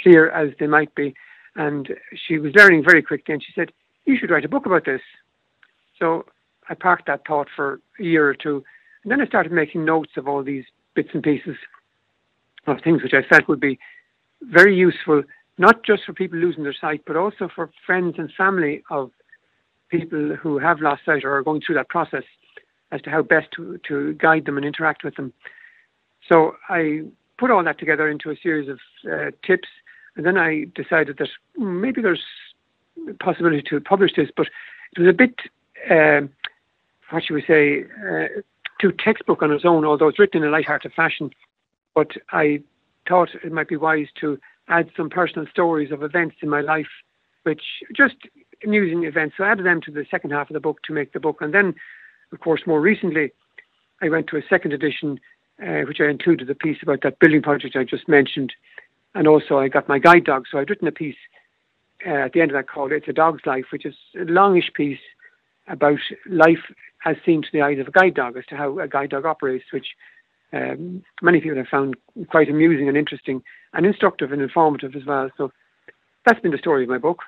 clear 0.00 0.30
as 0.30 0.52
they 0.60 0.68
might 0.68 0.94
be. 0.94 1.16
And 1.56 1.96
she 2.14 2.38
was 2.38 2.54
learning 2.54 2.84
very 2.84 3.02
quickly, 3.02 3.34
and 3.34 3.42
she 3.42 3.50
said, 3.56 3.72
"You 4.04 4.16
should 4.16 4.30
write 4.30 4.44
a 4.44 4.48
book 4.48 4.66
about 4.66 4.84
this." 4.84 5.02
So 5.98 6.26
I 6.68 6.74
parked 6.74 7.06
that 7.06 7.26
thought 7.26 7.48
for 7.56 7.80
a 7.98 8.04
year 8.04 8.28
or 8.28 8.34
two, 8.34 8.62
and 9.02 9.10
then 9.10 9.20
I 9.20 9.26
started 9.26 9.50
making 9.50 9.84
notes 9.84 10.12
of 10.16 10.28
all 10.28 10.44
these 10.44 10.66
bits 10.94 11.10
and 11.12 11.24
pieces 11.24 11.56
of 12.68 12.80
things 12.82 13.02
which 13.02 13.14
I 13.14 13.22
felt 13.22 13.48
would 13.48 13.58
be 13.58 13.80
very 14.50 14.76
useful, 14.76 15.22
not 15.58 15.84
just 15.84 16.04
for 16.04 16.12
people 16.12 16.38
losing 16.38 16.62
their 16.62 16.74
sight, 16.74 17.02
but 17.06 17.16
also 17.16 17.48
for 17.54 17.70
friends 17.84 18.16
and 18.18 18.32
family 18.32 18.82
of 18.90 19.10
people 19.88 20.34
who 20.34 20.58
have 20.58 20.80
lost 20.80 21.04
sight 21.04 21.24
or 21.24 21.36
are 21.36 21.42
going 21.42 21.60
through 21.60 21.76
that 21.76 21.88
process 21.88 22.24
as 22.92 23.00
to 23.02 23.10
how 23.10 23.22
best 23.22 23.48
to, 23.52 23.78
to 23.88 24.14
guide 24.14 24.44
them 24.44 24.56
and 24.56 24.66
interact 24.66 25.04
with 25.04 25.14
them. 25.16 25.32
So 26.28 26.56
I 26.68 27.02
put 27.38 27.50
all 27.50 27.62
that 27.64 27.78
together 27.78 28.08
into 28.08 28.30
a 28.30 28.36
series 28.36 28.68
of 28.68 28.78
uh, 29.10 29.30
tips, 29.44 29.68
and 30.16 30.24
then 30.24 30.36
I 30.36 30.66
decided 30.74 31.18
that 31.18 31.28
maybe 31.56 32.00
there's 32.00 32.22
a 33.08 33.14
possibility 33.14 33.62
to 33.70 33.80
publish 33.80 34.12
this, 34.16 34.30
but 34.36 34.48
it 34.96 35.00
was 35.00 35.08
a 35.08 35.12
bit, 35.12 35.34
uh, 35.90 36.26
what 37.10 37.24
should 37.24 37.34
we 37.34 37.44
say, 37.46 37.84
uh, 37.84 38.40
too 38.80 38.92
textbook 38.92 39.42
on 39.42 39.52
its 39.52 39.64
own, 39.64 39.84
although 39.84 40.08
it's 40.08 40.18
written 40.18 40.42
in 40.42 40.48
a 40.48 40.52
light-hearted 40.52 40.92
fashion. 40.94 41.30
But 41.94 42.12
I 42.30 42.62
thought 43.08 43.30
it 43.42 43.52
might 43.52 43.68
be 43.68 43.76
wise 43.76 44.08
to 44.20 44.38
add 44.68 44.90
some 44.96 45.10
personal 45.10 45.46
stories 45.50 45.92
of 45.92 46.02
events 46.02 46.36
in 46.42 46.48
my 46.48 46.60
life, 46.60 46.88
which 47.44 47.62
just 47.94 48.16
amusing 48.64 49.04
events. 49.04 49.36
So 49.36 49.44
I 49.44 49.52
added 49.52 49.66
them 49.66 49.80
to 49.82 49.90
the 49.90 50.06
second 50.10 50.30
half 50.30 50.50
of 50.50 50.54
the 50.54 50.60
book 50.60 50.82
to 50.84 50.92
make 50.92 51.12
the 51.12 51.20
book. 51.20 51.38
And 51.40 51.54
then, 51.54 51.74
of 52.32 52.40
course, 52.40 52.62
more 52.66 52.80
recently, 52.80 53.32
I 54.02 54.08
went 54.08 54.26
to 54.28 54.36
a 54.36 54.42
second 54.48 54.72
edition, 54.72 55.20
uh, 55.62 55.82
which 55.82 56.00
I 56.00 56.08
included 56.08 56.50
a 56.50 56.54
piece 56.54 56.78
about 56.82 57.02
that 57.02 57.18
building 57.18 57.42
project 57.42 57.76
I 57.76 57.84
just 57.84 58.08
mentioned. 58.08 58.52
And 59.14 59.26
also, 59.26 59.58
I 59.58 59.68
got 59.68 59.88
my 59.88 59.98
guide 59.98 60.24
dog. 60.24 60.44
So 60.50 60.58
I'd 60.58 60.68
written 60.68 60.88
a 60.88 60.92
piece 60.92 61.16
uh, 62.06 62.10
at 62.10 62.32
the 62.32 62.40
end 62.40 62.50
of 62.50 62.56
that 62.56 62.68
called 62.68 62.92
It's 62.92 63.08
a 63.08 63.12
Dog's 63.12 63.46
Life, 63.46 63.66
which 63.72 63.86
is 63.86 63.94
a 64.20 64.24
longish 64.24 64.72
piece 64.74 64.98
about 65.68 65.98
life 66.28 66.72
as 67.04 67.16
seen 67.24 67.42
to 67.42 67.48
the 67.52 67.62
eyes 67.62 67.78
of 67.78 67.88
a 67.88 67.92
guide 67.92 68.14
dog, 68.14 68.36
as 68.36 68.46
to 68.46 68.56
how 68.56 68.78
a 68.78 68.88
guide 68.88 69.10
dog 69.10 69.24
operates, 69.24 69.64
which 69.72 69.86
um, 70.56 71.02
many 71.22 71.40
people 71.40 71.58
have 71.58 71.68
found 71.68 71.96
quite 72.30 72.48
amusing 72.48 72.88
and 72.88 72.96
interesting 72.96 73.42
and 73.72 73.86
instructive 73.86 74.32
and 74.32 74.42
informative 74.42 74.96
as 74.96 75.04
well. 75.04 75.30
So 75.36 75.52
that's 76.24 76.40
been 76.40 76.52
the 76.52 76.58
story 76.58 76.82
of 76.84 76.88
my 76.88 76.98
book. 76.98 77.20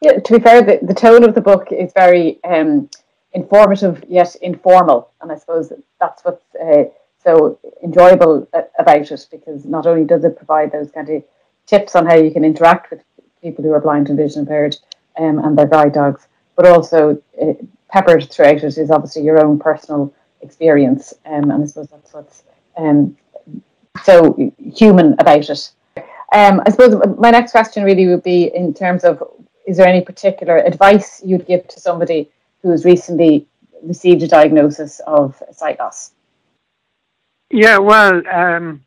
Yeah, 0.00 0.18
to 0.18 0.32
be 0.32 0.42
fair, 0.42 0.62
the, 0.62 0.78
the 0.82 0.94
tone 0.94 1.24
of 1.24 1.34
the 1.34 1.40
book 1.40 1.68
is 1.72 1.92
very 1.92 2.38
um, 2.44 2.88
informative 3.32 4.04
yet 4.08 4.36
informal, 4.36 5.10
and 5.20 5.32
I 5.32 5.36
suppose 5.36 5.72
that's 6.00 6.24
what's 6.24 6.44
uh, 6.54 6.84
so 7.22 7.58
enjoyable 7.82 8.48
about 8.78 9.10
it 9.10 9.26
because 9.30 9.64
not 9.64 9.86
only 9.86 10.04
does 10.04 10.24
it 10.24 10.36
provide 10.36 10.70
those 10.70 10.90
kind 10.90 11.08
of 11.10 11.24
tips 11.66 11.96
on 11.96 12.06
how 12.06 12.14
you 12.14 12.30
can 12.30 12.44
interact 12.44 12.90
with 12.90 13.02
people 13.42 13.64
who 13.64 13.72
are 13.72 13.80
blind 13.80 14.08
and 14.08 14.16
vision 14.16 14.42
impaired 14.42 14.76
um, 15.18 15.38
and 15.40 15.58
their 15.58 15.66
guide 15.66 15.92
dogs, 15.92 16.28
but 16.56 16.66
also 16.66 17.20
uh, 17.42 17.52
peppered 17.90 18.30
throughout 18.30 18.58
it 18.58 18.78
is 18.78 18.90
obviously 18.90 19.22
your 19.22 19.44
own 19.44 19.58
personal 19.58 20.12
experience, 20.40 21.14
um, 21.26 21.50
and 21.50 21.62
I 21.62 21.66
suppose 21.66 21.88
that's 21.88 22.12
what's 22.12 22.42
um, 22.76 23.16
so 24.02 24.52
human 24.58 25.14
about 25.18 25.48
it. 25.48 25.72
Um, 26.32 26.62
I 26.66 26.70
suppose 26.70 27.00
my 27.18 27.30
next 27.30 27.52
question 27.52 27.84
really 27.84 28.06
would 28.06 28.22
be 28.22 28.54
in 28.54 28.74
terms 28.74 29.04
of 29.04 29.22
is 29.66 29.76
there 29.76 29.86
any 29.86 30.00
particular 30.00 30.56
advice 30.58 31.22
you'd 31.24 31.46
give 31.46 31.66
to 31.68 31.80
somebody 31.80 32.30
who 32.62 32.70
has 32.70 32.84
recently 32.84 33.46
received 33.82 34.22
a 34.22 34.28
diagnosis 34.28 35.00
of 35.06 35.42
sight 35.52 35.78
loss? 35.78 36.12
Yeah, 37.50 37.78
well, 37.78 38.22
um, 38.28 38.84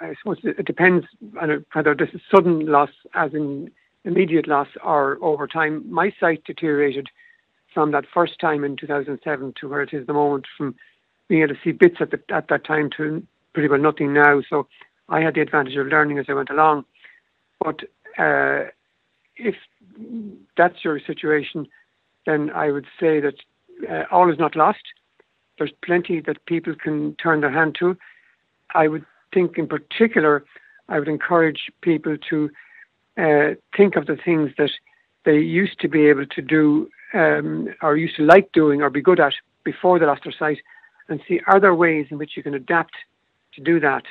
I 0.00 0.14
suppose 0.18 0.38
it 0.42 0.64
depends 0.64 1.06
on 1.40 1.64
whether 1.72 1.94
this 1.94 2.08
is 2.14 2.20
sudden 2.30 2.66
loss, 2.66 2.90
as 3.14 3.34
in 3.34 3.70
immediate 4.04 4.48
loss, 4.48 4.68
or 4.82 5.18
over 5.20 5.46
time. 5.46 5.90
My 5.90 6.12
sight 6.18 6.42
deteriorated 6.44 7.08
from 7.72 7.92
that 7.92 8.04
first 8.12 8.38
time 8.40 8.64
in 8.64 8.76
2007 8.76 9.54
to 9.60 9.68
where 9.68 9.82
it 9.82 9.92
is 9.92 10.06
the 10.06 10.12
moment, 10.12 10.46
from 10.56 10.74
being 11.28 11.42
able 11.42 11.54
to 11.54 11.60
see 11.62 11.72
bits 11.72 11.96
at, 12.00 12.10
the, 12.10 12.20
at 12.30 12.48
that 12.48 12.64
time 12.64 12.90
to 12.96 13.24
pretty 13.52 13.68
well 13.68 13.80
nothing 13.80 14.12
now. 14.12 14.42
So 14.48 14.66
I 15.08 15.20
had 15.20 15.34
the 15.34 15.40
advantage 15.40 15.76
of 15.76 15.86
learning 15.86 16.18
as 16.18 16.26
I 16.28 16.34
went 16.34 16.50
along. 16.50 16.84
But 17.60 17.80
uh, 18.18 18.64
if 19.36 19.54
that's 20.56 20.84
your 20.84 21.00
situation, 21.00 21.68
then 22.26 22.50
I 22.50 22.70
would 22.70 22.86
say 22.98 23.20
that 23.20 23.36
uh, 23.88 24.04
all 24.10 24.30
is 24.30 24.38
not 24.38 24.56
lost. 24.56 24.82
There's 25.58 25.72
plenty 25.84 26.20
that 26.20 26.44
people 26.46 26.74
can 26.74 27.14
turn 27.16 27.40
their 27.40 27.50
hand 27.50 27.76
to. 27.80 27.96
I 28.74 28.88
would 28.88 29.04
think, 29.32 29.58
in 29.58 29.66
particular, 29.66 30.44
I 30.88 30.98
would 30.98 31.08
encourage 31.08 31.70
people 31.82 32.16
to 32.30 32.50
uh, 33.16 33.54
think 33.76 33.96
of 33.96 34.06
the 34.06 34.16
things 34.16 34.52
that 34.58 34.70
they 35.24 35.38
used 35.38 35.80
to 35.80 35.88
be 35.88 36.06
able 36.06 36.26
to 36.26 36.42
do 36.42 36.88
um, 37.14 37.68
or 37.82 37.96
used 37.96 38.16
to 38.16 38.24
like 38.24 38.52
doing 38.52 38.82
or 38.82 38.90
be 38.90 39.02
good 39.02 39.20
at 39.20 39.32
before 39.64 39.98
they 39.98 40.06
lost 40.06 40.22
their 40.24 40.32
sight 40.32 40.58
and 41.08 41.20
see 41.26 41.40
are 41.46 41.60
there 41.60 41.74
ways 41.74 42.06
in 42.10 42.18
which 42.18 42.36
you 42.36 42.42
can 42.42 42.54
adapt 42.54 42.94
to 43.54 43.60
do 43.60 43.80
that. 43.80 44.04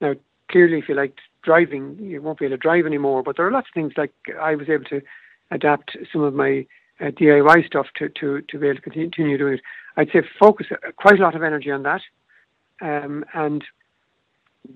Now, 0.00 0.14
clearly, 0.50 0.78
if 0.78 0.88
you 0.88 0.94
like 0.94 1.16
driving, 1.42 1.96
you 1.98 2.20
won't 2.22 2.38
be 2.38 2.44
able 2.44 2.56
to 2.56 2.60
drive 2.60 2.86
anymore, 2.86 3.22
but 3.22 3.36
there 3.36 3.46
are 3.46 3.50
lots 3.50 3.68
of 3.68 3.74
things 3.74 3.94
like 3.96 4.12
I 4.40 4.54
was 4.54 4.68
able 4.68 4.84
to 4.84 5.00
adapt 5.50 5.96
some 6.12 6.22
of 6.22 6.34
my 6.34 6.66
uh, 7.00 7.06
DIY 7.06 7.66
stuff 7.66 7.86
to, 7.96 8.08
to, 8.20 8.42
to 8.42 8.58
be 8.58 8.68
able 8.68 8.76
to 8.76 8.82
continue 8.82 9.38
doing 9.38 9.54
it. 9.54 9.60
I'd 9.96 10.10
say 10.12 10.22
focus 10.38 10.68
quite 10.96 11.18
a 11.18 11.22
lot 11.22 11.34
of 11.34 11.42
energy 11.42 11.70
on 11.70 11.82
that. 11.82 12.00
Um, 12.80 13.24
and 13.34 13.64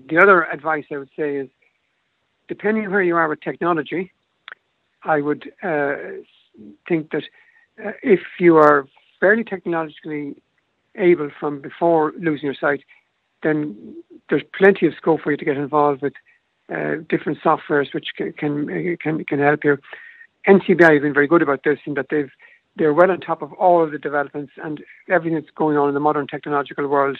the 0.09 0.17
other 0.17 0.43
advice 0.43 0.85
I 0.91 0.97
would 0.97 1.09
say 1.17 1.37
is 1.37 1.49
depending 2.47 2.85
on 2.85 2.91
where 2.91 3.01
you 3.01 3.15
are 3.15 3.27
with 3.27 3.41
technology, 3.41 4.11
I 5.03 5.21
would 5.21 5.51
uh, 5.63 5.95
think 6.87 7.11
that 7.11 7.23
uh, 7.83 7.91
if 8.01 8.21
you 8.39 8.57
are 8.57 8.87
fairly 9.19 9.43
technologically 9.43 10.41
able 10.95 11.29
from 11.39 11.61
before 11.61 12.13
losing 12.19 12.45
your 12.45 12.55
sight, 12.55 12.83
then 13.43 13.95
there's 14.29 14.43
plenty 14.57 14.87
of 14.87 14.93
scope 14.95 15.21
for 15.21 15.31
you 15.31 15.37
to 15.37 15.45
get 15.45 15.57
involved 15.57 16.01
with 16.01 16.13
uh, 16.73 16.95
different 17.07 17.39
softwares 17.39 17.93
which 17.93 18.07
can, 18.17 18.33
can 18.33 18.97
can 18.97 19.23
can 19.23 19.39
help 19.39 19.63
you. 19.63 19.77
NCBI 20.47 20.93
have 20.93 21.01
been 21.01 21.13
very 21.13 21.27
good 21.27 21.41
about 21.41 21.63
this 21.63 21.79
in 21.85 21.93
that 21.95 22.07
they've 22.09 22.31
they're 22.75 22.93
well 22.93 23.11
on 23.11 23.19
top 23.19 23.41
of 23.41 23.53
all 23.53 23.83
of 23.83 23.91
the 23.91 23.97
developments 23.97 24.53
and 24.63 24.83
everything 25.09 25.35
that's 25.35 25.51
going 25.55 25.77
on 25.77 25.87
in 25.87 25.93
the 25.93 25.99
modern 25.99 26.27
technological 26.27 26.87
world, 26.87 27.17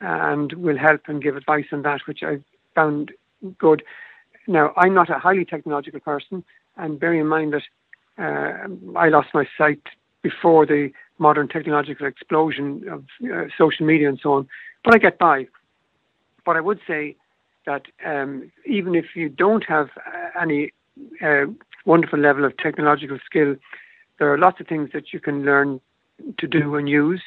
and 0.00 0.52
will 0.54 0.78
help 0.78 1.02
and 1.06 1.22
give 1.22 1.36
advice 1.36 1.66
on 1.72 1.82
that, 1.82 2.00
which 2.06 2.22
I 2.22 2.38
found 2.74 3.12
good. 3.58 3.82
Now, 4.46 4.72
I'm 4.76 4.94
not 4.94 5.10
a 5.10 5.18
highly 5.18 5.44
technological 5.44 6.00
person, 6.00 6.44
and 6.76 7.00
bearing 7.00 7.20
in 7.20 7.26
mind 7.26 7.52
that 7.52 7.62
uh, 7.62 7.66
I 8.18 9.08
lost 9.08 9.28
my 9.34 9.46
sight 9.58 9.82
before 10.22 10.66
the 10.66 10.90
modern 11.18 11.48
technological 11.48 12.06
explosion 12.06 12.88
of 12.88 13.04
uh, 13.32 13.44
social 13.56 13.86
media 13.86 14.08
and 14.08 14.18
so 14.22 14.32
on, 14.32 14.48
but 14.84 14.94
I 14.94 14.98
get 14.98 15.18
by. 15.18 15.46
But 16.44 16.56
I 16.56 16.60
would 16.60 16.80
say 16.86 17.16
that 17.66 17.86
um, 18.04 18.50
even 18.64 18.94
if 18.94 19.06
you 19.14 19.28
don't 19.28 19.64
have 19.64 19.88
uh, 20.06 20.40
any 20.40 20.72
uh, 21.22 21.46
wonderful 21.84 22.18
level 22.18 22.44
of 22.44 22.56
technological 22.56 23.18
skill, 23.24 23.56
there 24.18 24.32
are 24.32 24.38
lots 24.38 24.60
of 24.60 24.66
things 24.66 24.90
that 24.92 25.12
you 25.12 25.20
can 25.20 25.44
learn 25.44 25.80
to 26.38 26.46
do 26.46 26.76
and 26.76 26.88
use. 26.88 27.22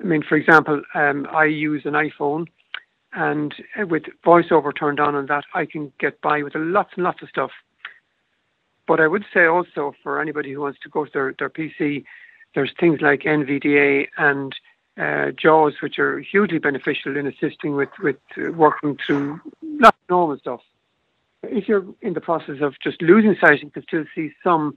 I 0.00 0.04
mean, 0.04 0.22
for 0.22 0.36
example, 0.36 0.82
um, 0.94 1.26
I 1.30 1.44
use 1.44 1.82
an 1.84 1.92
iPhone, 1.92 2.46
and 3.12 3.54
with 3.76 4.04
voiceover 4.24 4.72
turned 4.74 5.00
on 5.00 5.14
on 5.14 5.26
that, 5.26 5.44
I 5.54 5.66
can 5.66 5.92
get 5.98 6.20
by 6.20 6.42
with 6.42 6.54
lots 6.54 6.92
and 6.94 7.04
lots 7.04 7.22
of 7.22 7.28
stuff. 7.28 7.50
But 8.90 8.98
I 8.98 9.06
would 9.06 9.24
say 9.32 9.46
also 9.46 9.94
for 10.02 10.20
anybody 10.20 10.52
who 10.52 10.62
wants 10.62 10.80
to 10.82 10.88
go 10.88 11.04
to 11.04 11.10
their, 11.14 11.32
their 11.38 11.48
PC, 11.48 12.02
there's 12.56 12.72
things 12.80 13.00
like 13.00 13.20
NVDA 13.20 14.08
and 14.18 14.52
uh, 14.98 15.30
JAWS, 15.40 15.74
which 15.80 16.00
are 16.00 16.18
hugely 16.18 16.58
beneficial 16.58 17.16
in 17.16 17.24
assisting 17.28 17.76
with, 17.76 17.90
with 18.02 18.16
uh, 18.36 18.50
working 18.50 18.98
through 19.06 19.40
not 19.62 19.94
normal 20.08 20.36
stuff. 20.38 20.62
If 21.44 21.68
you're 21.68 21.84
in 22.02 22.14
the 22.14 22.20
process 22.20 22.56
of 22.60 22.74
just 22.82 23.00
losing 23.00 23.36
sight, 23.40 23.62
you 23.62 23.70
can 23.70 23.84
still 23.84 24.06
see 24.12 24.32
some. 24.42 24.74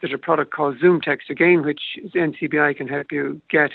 There's 0.00 0.14
a 0.14 0.18
product 0.18 0.52
called 0.52 0.78
Zoom 0.78 1.00
Text 1.00 1.28
again, 1.28 1.64
which 1.64 1.98
NCBI 2.14 2.76
can 2.76 2.86
help 2.86 3.10
you 3.10 3.42
get, 3.50 3.72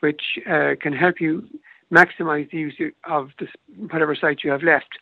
which 0.00 0.40
uh, 0.50 0.74
can 0.80 0.92
help 0.92 1.20
you 1.20 1.46
maximize 1.92 2.50
the 2.50 2.58
use 2.58 2.92
of 3.04 3.30
this, 3.38 3.50
whatever 3.88 4.16
sight 4.16 4.42
you 4.42 4.50
have 4.50 4.64
left. 4.64 4.98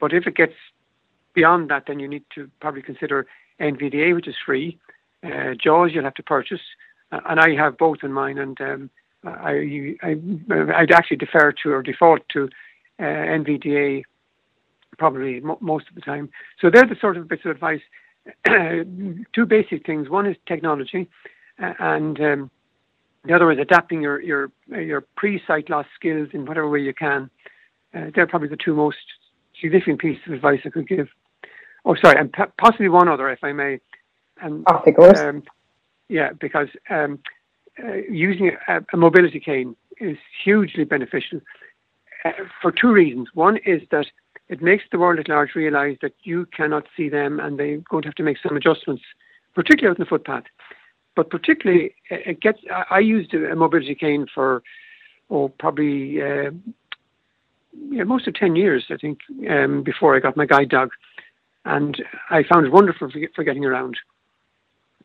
But 0.00 0.14
if 0.14 0.26
it 0.26 0.34
gets 0.34 0.54
beyond 1.38 1.70
that, 1.70 1.84
then 1.86 2.00
you 2.00 2.08
need 2.08 2.24
to 2.34 2.50
probably 2.60 2.82
consider 2.82 3.26
NVDA, 3.60 4.14
which 4.14 4.26
is 4.26 4.34
free. 4.44 4.78
Uh, 5.24 5.54
JAWS 5.64 5.92
you'll 5.92 6.04
have 6.10 6.14
to 6.14 6.22
purchase, 6.22 6.60
uh, 7.12 7.20
and 7.28 7.38
I 7.38 7.54
have 7.54 7.78
both 7.78 7.98
in 8.02 8.12
mine. 8.12 8.38
And 8.38 8.60
um, 8.60 8.90
I, 9.24 9.96
I, 10.02 10.14
would 10.48 10.92
actually 10.92 11.18
defer 11.18 11.52
to 11.62 11.70
or 11.70 11.82
default 11.82 12.22
to 12.34 12.48
uh, 12.98 13.02
NVDA 13.02 14.02
probably 14.98 15.40
mo- 15.40 15.58
most 15.60 15.88
of 15.88 15.94
the 15.94 16.00
time. 16.00 16.28
So 16.60 16.70
they're 16.70 16.86
the 16.86 16.96
sort 17.00 17.16
of 17.16 17.28
bits 17.28 17.44
of 17.44 17.52
advice. 17.52 17.84
Two 19.32 19.46
basic 19.46 19.86
things. 19.86 20.08
One 20.08 20.26
is 20.26 20.36
technology, 20.46 21.08
uh, 21.62 21.74
and 21.78 22.20
um, 22.20 22.50
the 23.24 23.32
other 23.34 23.50
is 23.52 23.58
adapting 23.58 24.02
your 24.02 24.20
your 24.20 24.50
your 24.68 25.02
pre-sight 25.16 25.70
loss 25.70 25.86
skills 25.94 26.28
in 26.32 26.46
whatever 26.46 26.68
way 26.68 26.80
you 26.80 26.94
can. 26.94 27.30
Uh, 27.94 28.06
they're 28.14 28.26
probably 28.26 28.48
the 28.48 28.64
two 28.64 28.74
most 28.74 29.06
significant 29.60 30.00
pieces 30.00 30.22
of 30.26 30.34
advice 30.34 30.60
I 30.64 30.70
could 30.70 30.88
give. 30.88 31.08
Oh, 31.84 31.94
sorry, 32.02 32.18
and 32.18 32.32
p- 32.32 32.42
possibly 32.58 32.88
one 32.88 33.08
other, 33.08 33.30
if 33.30 33.42
I 33.42 33.52
may. 33.52 33.80
And, 34.40 34.66
of 34.66 34.82
course. 34.94 35.18
Um, 35.18 35.42
yeah, 36.08 36.30
because 36.38 36.68
um, 36.90 37.18
uh, 37.82 37.94
using 38.10 38.50
a, 38.68 38.80
a, 38.92 38.96
mobility 38.96 39.40
cane 39.40 39.76
is 40.00 40.16
hugely 40.44 40.84
beneficial 40.84 41.40
uh, 42.24 42.32
for 42.62 42.72
two 42.72 42.90
reasons. 42.92 43.28
One 43.34 43.58
is 43.58 43.82
that 43.90 44.06
it 44.48 44.62
makes 44.62 44.84
the 44.90 44.98
world 44.98 45.18
at 45.18 45.28
large 45.28 45.54
realize 45.54 45.96
that 46.02 46.14
you 46.22 46.46
cannot 46.46 46.86
see 46.96 47.08
them 47.08 47.40
and 47.40 47.58
they're 47.58 47.78
going 47.78 48.02
to 48.02 48.08
have 48.08 48.14
to 48.16 48.22
make 48.22 48.38
some 48.42 48.56
adjustments, 48.56 49.02
particularly 49.54 49.92
out 49.92 49.98
in 49.98 50.04
the 50.04 50.08
footpath. 50.08 50.44
But 51.14 51.30
particularly, 51.30 51.94
it 52.10 52.40
gets. 52.40 52.60
I 52.90 53.00
used 53.00 53.34
a 53.34 53.56
mobility 53.56 53.96
cane 53.96 54.26
for, 54.32 54.62
oh, 55.30 55.48
probably 55.48 56.22
uh, 56.22 56.52
yeah, 57.90 58.04
most 58.04 58.26
of 58.26 58.34
10 58.34 58.56
years, 58.56 58.86
I 58.90 58.96
think, 58.96 59.20
um, 59.50 59.82
before 59.82 60.16
I 60.16 60.20
got 60.20 60.36
my 60.36 60.46
guide 60.46 60.68
dog 60.68 60.90
and 61.64 62.02
I 62.30 62.42
found 62.42 62.66
it 62.66 62.72
wonderful 62.72 63.10
for, 63.10 63.20
for 63.34 63.44
getting 63.44 63.64
around. 63.64 63.96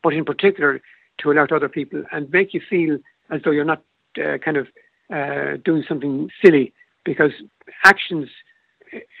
But 0.02 0.14
in 0.14 0.24
particular, 0.24 0.80
to 1.18 1.30
alert 1.30 1.52
other 1.52 1.68
people 1.68 2.02
and 2.12 2.30
make 2.30 2.54
you 2.54 2.60
feel 2.68 2.98
as 3.30 3.42
though 3.42 3.50
you're 3.50 3.64
not 3.64 3.82
uh, 4.22 4.38
kind 4.38 4.56
of 4.56 4.68
uh, 5.12 5.56
doing 5.64 5.84
something 5.86 6.30
silly. 6.42 6.72
Because 7.04 7.32
actions 7.84 8.28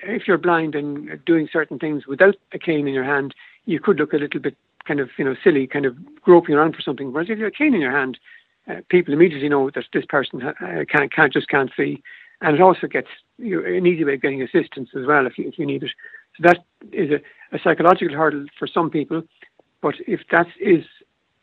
if 0.02 0.26
you're 0.26 0.38
blind 0.38 0.74
and 0.74 1.24
doing 1.24 1.48
certain 1.52 1.78
things 1.78 2.06
without 2.06 2.36
a 2.52 2.58
cane 2.58 2.86
in 2.86 2.94
your 2.94 3.04
hand 3.04 3.34
you 3.66 3.80
could 3.80 3.98
look 3.98 4.12
a 4.12 4.16
little 4.16 4.40
bit 4.40 4.56
kind 4.86 5.00
of 5.00 5.10
you 5.18 5.24
know 5.24 5.34
silly 5.42 5.66
kind 5.66 5.86
of 5.86 5.96
groping 6.22 6.54
around 6.54 6.74
for 6.74 6.82
something. 6.82 7.12
Whereas 7.12 7.28
if 7.28 7.38
you 7.38 7.44
have 7.44 7.52
a 7.52 7.56
cane 7.56 7.74
in 7.74 7.80
your 7.80 7.96
hand 7.96 8.18
uh, 8.68 8.76
people 8.88 9.12
immediately 9.12 9.48
know 9.48 9.70
that 9.70 9.84
this 9.92 10.04
person 10.06 10.42
uh, 10.42 10.52
can't, 10.88 11.12
can't 11.12 11.32
just 11.32 11.48
can't 11.48 11.70
see. 11.76 12.02
And 12.40 12.54
it 12.54 12.60
also 12.60 12.86
gets 12.86 13.08
you 13.38 13.64
an 13.64 13.86
easy 13.86 14.04
way 14.04 14.14
of 14.14 14.22
getting 14.22 14.42
assistance 14.42 14.90
as 14.96 15.06
well 15.06 15.26
if 15.26 15.38
you, 15.38 15.48
if 15.48 15.58
you 15.58 15.66
need 15.66 15.82
it 15.82 15.90
so 16.36 16.48
that 16.48 16.64
is 16.92 17.10
a, 17.10 17.56
a 17.56 17.58
psychological 17.62 18.16
hurdle 18.16 18.46
for 18.58 18.66
some 18.66 18.90
people 18.90 19.22
but 19.80 19.94
if 20.06 20.20
that 20.30 20.46
is 20.60 20.84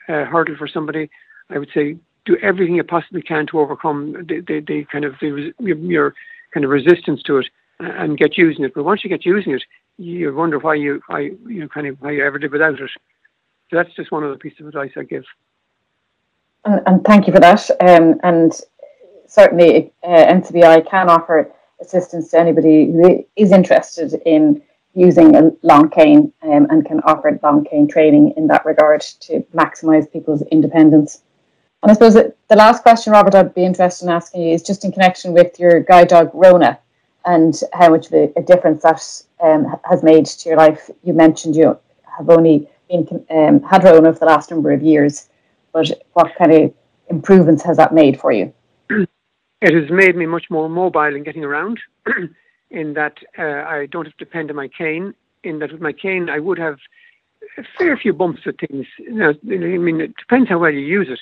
a 0.08 0.26
hurdle 0.26 0.56
for 0.58 0.68
somebody 0.68 1.10
I 1.50 1.58
would 1.58 1.70
say 1.74 1.98
do 2.26 2.38
everything 2.42 2.76
you 2.76 2.84
possibly 2.84 3.22
can 3.22 3.48
to 3.48 3.60
overcome 3.60 4.14
the, 4.14 4.42
the, 4.42 4.60
the 4.60 4.86
kind 4.92 5.06
of 5.06 5.16
the, 5.20 5.54
your 5.60 6.14
kind 6.54 6.64
of 6.64 6.70
resistance 6.70 7.24
to 7.24 7.38
it 7.38 7.48
and 7.80 8.18
get 8.18 8.38
using 8.38 8.64
it. 8.64 8.74
But 8.74 8.84
once 8.84 9.04
you 9.04 9.10
get 9.10 9.26
using 9.26 9.54
it, 9.54 9.64
you 9.98 10.34
wonder 10.34 10.60
why 10.60 10.76
you 10.76 11.02
why 11.08 11.32
you 11.48 11.68
kind 11.70 11.88
of 11.88 12.02
why 12.02 12.12
you 12.12 12.26
ever 12.26 12.40
did 12.40 12.52
without 12.52 12.80
it. 12.80 12.92
So 13.70 13.78
that's 13.78 13.94
just 13.94 14.12
one 14.12 14.24
of 14.24 14.32
the 14.32 14.38
pieces 14.38 14.62
of 14.62 14.68
advice 14.68 14.92
I 14.98 15.04
give. 15.04 15.24
And, 16.66 16.82
and 16.86 17.04
thank 17.04 17.28
you 17.28 17.34
for 17.34 17.40
that. 17.40 17.70
Um, 17.80 18.20
and 18.24 18.54
certainly, 19.28 19.92
uh, 20.04 20.26
NCBI 20.26 20.90
can 20.90 21.10
offer 21.10 21.52
assistance 21.80 22.30
to 22.32 22.40
anybody 22.40 22.92
who 22.92 23.26
is 23.36 23.52
interested 23.52 24.22
in 24.26 24.62
using 24.94 25.36
a 25.36 25.52
long 25.62 25.90
cane 25.90 26.34
um, 26.44 26.68
and 26.70 26.86
can 26.86 27.00
offer 27.02 27.40
long 27.44 27.64
cane 27.64 27.88
training 27.88 28.34
in 28.38 28.48
that 28.48 28.66
regard 28.66 29.02
to 29.02 29.42
maximise 29.54 30.12
people's 30.12 30.42
independence. 30.52 31.24
And 31.84 31.90
I 31.90 31.94
suppose 31.94 32.14
the 32.14 32.56
last 32.56 32.84
question, 32.84 33.14
Robert, 33.14 33.34
I'd 33.34 33.56
be 33.56 33.66
interested 33.66 34.06
in 34.06 34.12
asking 34.12 34.44
you 34.44 34.54
is 34.54 34.62
just 34.62 34.86
in 34.86 34.92
connection 34.92 35.34
with 35.34 35.60
your 35.60 35.80
guide 35.80 36.10
dog 36.10 36.30
Rona 36.34 36.80
and 37.26 37.60
how 37.74 37.90
much 37.90 38.08
of 38.08 38.14
a, 38.14 38.42
difference 38.42 38.84
that 38.84 39.24
um, 39.42 39.76
has 39.90 40.04
made 40.04 40.26
to 40.26 40.50
your 40.50 40.58
life. 40.58 40.90
You 41.04 41.14
mentioned 41.14 41.56
you 41.56 41.78
have 42.18 42.30
only 42.30 42.68
been 42.90 43.26
um, 43.30 43.64
had 43.64 43.84
Rona 43.84 44.14
for 44.14 44.20
the 44.20 44.26
last 44.26 44.52
number 44.52 44.72
of 44.72 44.82
years, 44.82 45.30
but 45.74 45.90
what 46.14 46.36
kind 46.36 46.52
of 46.52 46.74
improvements 47.10 47.64
has 47.64 47.78
that 47.78 47.94
made 47.94 48.20
for 48.20 48.32
you? 48.32 48.54
It 48.90 49.76
has 49.76 49.92
made 49.92 50.16
me 50.16 50.26
much 50.26 50.50
more 50.50 50.68
mobile 50.68 51.16
in 51.16 51.24
getting 51.24 51.44
around, 51.44 51.80
in 52.72 52.94
that 52.94 53.18
uh, 53.38 53.64
I 53.68 53.88
don't 53.92 54.06
have 54.06 54.18
to 54.18 54.26
depend 54.26 54.50
on 54.50 54.56
my 54.56 54.68
cane. 54.68 55.14
In 55.44 55.60
that 55.60 55.72
with 55.72 55.82
my 55.82 55.94
cane, 55.94 56.30
I 56.30 56.40
would 56.40 56.58
have 56.58 56.78
a 57.58 57.64
fair 57.78 57.98
few 57.98 58.14
bumps 58.14 58.46
with 58.46 58.58
things. 58.60 58.88
You 58.98 59.14
know, 59.14 59.34
I 59.50 59.78
mean, 59.78 60.02
it 60.02 60.16
depends 60.18 60.50
how 60.50 60.58
well 60.60 60.72
you 60.72 60.80
use 60.80 61.08
it 61.10 61.20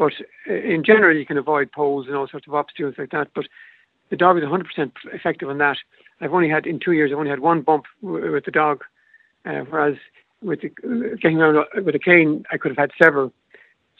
but 0.00 0.14
uh, 0.48 0.54
in 0.54 0.82
general, 0.82 1.14
you 1.14 1.26
can 1.26 1.36
avoid 1.36 1.70
poles 1.70 2.06
and 2.06 2.16
all 2.16 2.26
sorts 2.26 2.46
of 2.48 2.54
obstacles 2.54 2.94
like 2.96 3.10
that. 3.10 3.28
But 3.34 3.44
the 4.08 4.16
dog 4.16 4.38
is 4.38 4.44
100% 4.44 4.92
effective 5.12 5.50
on 5.50 5.58
that. 5.58 5.76
I've 6.22 6.32
only 6.32 6.48
had, 6.48 6.66
in 6.66 6.80
two 6.80 6.92
years, 6.92 7.12
I've 7.12 7.18
only 7.18 7.28
had 7.28 7.40
one 7.40 7.60
bump 7.60 7.84
w- 8.02 8.32
with 8.32 8.46
the 8.46 8.50
dog, 8.50 8.82
uh, 9.44 9.60
whereas 9.68 9.96
with 10.42 10.62
the, 10.62 10.70
getting 11.20 11.36
around 11.36 11.66
with 11.84 11.94
a 11.94 11.98
cane, 11.98 12.46
I 12.50 12.56
could 12.56 12.70
have 12.70 12.78
had 12.78 12.92
several. 13.00 13.30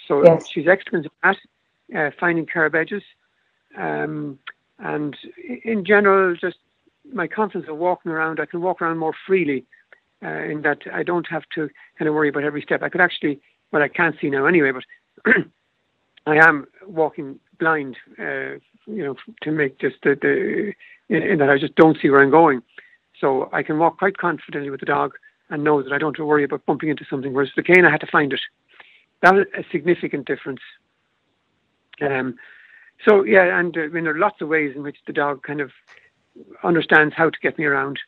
So 0.08 0.24
yes. 0.24 0.48
she's 0.48 0.66
excellent 0.66 1.06
at 1.22 1.36
uh, 1.94 2.10
finding 2.18 2.46
curb 2.46 2.74
edges. 2.74 3.02
Um, 3.76 4.38
and 4.78 5.14
in 5.64 5.84
general, 5.84 6.34
just 6.34 6.56
my 7.12 7.26
confidence 7.26 7.68
of 7.68 7.76
walking 7.76 8.12
around, 8.12 8.40
I 8.40 8.46
can 8.46 8.60
walk 8.60 8.80
around 8.80 8.98
more 8.98 9.14
freely 9.26 9.64
uh, 10.22 10.42
in 10.44 10.62
that 10.62 10.82
I 10.92 11.02
don't 11.02 11.26
have 11.28 11.44
to 11.54 11.68
kind 11.98 12.08
of 12.08 12.14
worry 12.14 12.28
about 12.28 12.44
every 12.44 12.62
step. 12.62 12.82
I 12.82 12.88
could 12.88 13.00
actually, 13.00 13.40
well, 13.72 13.82
I 13.82 13.88
can't 13.88 14.16
see 14.20 14.30
now 14.30 14.46
anyway, 14.46 14.72
but 14.72 15.34
I 16.26 16.36
am 16.36 16.66
walking 16.86 17.38
blind, 17.58 17.96
uh, 18.18 18.58
you 18.86 19.04
know, 19.04 19.16
to 19.42 19.50
make 19.50 19.78
just 19.78 19.96
the, 20.02 20.16
the 20.20 20.72
in, 21.14 21.22
in, 21.22 21.38
that 21.38 21.50
I 21.50 21.58
just 21.58 21.74
don't 21.76 21.98
see 22.00 22.10
where 22.10 22.22
I'm 22.22 22.30
going. 22.30 22.62
So 23.20 23.48
I 23.52 23.62
can 23.62 23.78
walk 23.78 23.98
quite 23.98 24.18
confidently 24.18 24.70
with 24.70 24.80
the 24.80 24.86
dog 24.86 25.12
and 25.50 25.64
know 25.64 25.82
that 25.82 25.92
I 25.92 25.98
don't 25.98 26.16
have 26.16 26.22
to 26.22 26.26
worry 26.26 26.44
about 26.44 26.64
bumping 26.66 26.88
into 26.88 27.04
something. 27.08 27.32
Whereas 27.32 27.50
the 27.56 27.62
cane, 27.62 27.84
I 27.84 27.90
had 27.90 28.00
to 28.00 28.06
find 28.06 28.32
it. 28.32 28.40
That 29.22 29.34
was 29.34 29.46
a 29.56 29.64
significant 29.70 30.26
difference. 30.26 30.60
Um, 32.00 32.36
so 33.06 33.24
yeah, 33.24 33.58
and 33.58 33.76
uh, 33.76 33.82
I 33.82 33.88
mean 33.88 34.04
there 34.04 34.14
are 34.14 34.18
lots 34.18 34.40
of 34.40 34.48
ways 34.48 34.74
in 34.74 34.82
which 34.82 34.96
the 35.06 35.12
dog 35.12 35.42
kind 35.42 35.60
of 35.60 35.70
understands 36.62 37.14
how 37.14 37.30
to 37.30 37.38
get 37.42 37.58
me 37.58 37.64
around, 37.64 37.98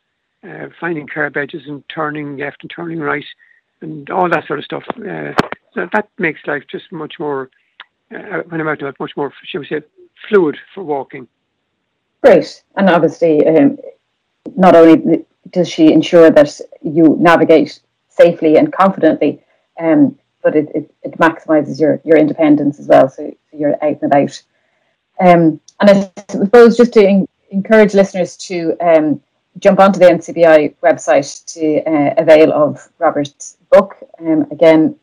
uh, 0.43 0.67
finding 0.79 1.07
curb 1.07 1.37
edges 1.37 1.63
and 1.67 1.83
turning 1.89 2.37
left 2.37 2.61
and 2.61 2.71
turning 2.75 2.99
right, 2.99 3.25
and 3.81 4.09
all 4.09 4.29
that 4.29 4.47
sort 4.47 4.59
of 4.59 4.65
stuff. 4.65 4.83
Uh, 4.97 5.33
so 5.73 5.87
that 5.93 6.09
makes 6.17 6.39
life 6.45 6.63
just 6.69 6.91
much 6.91 7.19
more 7.19 7.49
uh, 8.15 8.41
when 8.47 8.61
I'm 8.61 8.67
out 8.67 8.81
about, 8.81 8.99
much 8.99 9.15
more, 9.17 9.33
shall 9.45 9.61
we 9.61 9.67
say, 9.67 9.81
fluid 10.27 10.57
for 10.73 10.83
walking. 10.83 11.27
Great. 12.21 12.63
And 12.77 12.89
obviously, 12.89 13.45
um, 13.47 13.77
not 14.55 14.75
only 14.75 15.25
does 15.49 15.69
she 15.69 15.91
ensure 15.91 16.29
that 16.29 16.59
you 16.81 17.17
navigate 17.19 17.79
safely 18.09 18.57
and 18.57 18.71
confidently, 18.71 19.41
um, 19.79 20.17
but 20.41 20.55
it, 20.55 20.69
it, 20.75 20.93
it 21.03 21.17
maximizes 21.17 21.79
your, 21.79 22.01
your 22.03 22.17
independence 22.17 22.79
as 22.79 22.87
well. 22.87 23.09
So, 23.09 23.33
so 23.51 23.57
you're 23.57 23.75
out 23.83 24.01
and 24.01 24.03
about. 24.03 24.41
Um, 25.19 25.59
and 25.79 25.89
I 25.89 26.11
suppose 26.29 26.77
just 26.77 26.93
to 26.93 27.25
encourage 27.53 27.93
listeners 27.93 28.35
to 28.35 28.75
um, 28.81 29.21
jump 29.59 29.79
onto 29.79 29.99
the 29.99 30.05
NCBI 30.05 30.75
website 30.83 31.45
to 31.53 31.83
uh, 31.83 32.13
avail 32.17 32.51
of 32.51 32.89
Robert's 32.97 33.57
book. 33.71 33.95
Um, 34.19 34.47
again, 34.51 34.95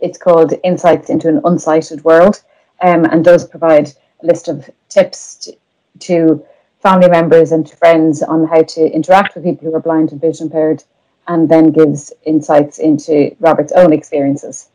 it's 0.00 0.18
called 0.18 0.52
Insights 0.64 1.08
into 1.08 1.28
an 1.28 1.40
Unsighted 1.44 2.02
World 2.04 2.42
um, 2.82 3.04
and 3.04 3.24
does 3.24 3.46
provide 3.46 3.92
a 4.22 4.26
list 4.26 4.48
of 4.48 4.68
tips 4.88 5.36
to, 5.36 5.56
to, 6.00 6.44
family 6.80 7.08
members 7.08 7.50
and 7.50 7.66
to 7.66 7.74
friends 7.74 8.22
on 8.22 8.46
how 8.46 8.62
to 8.62 8.88
interact 8.92 9.34
with 9.34 9.42
people 9.42 9.68
who 9.68 9.74
are 9.74 9.80
blind 9.80 10.12
and 10.12 10.20
vision 10.20 10.46
impaired, 10.46 10.84
and 11.26 11.48
then 11.48 11.72
gives 11.72 12.12
insights 12.24 12.78
into 12.78 13.34
Robert's 13.40 13.72
own 13.72 13.92
experiences. 13.92 14.68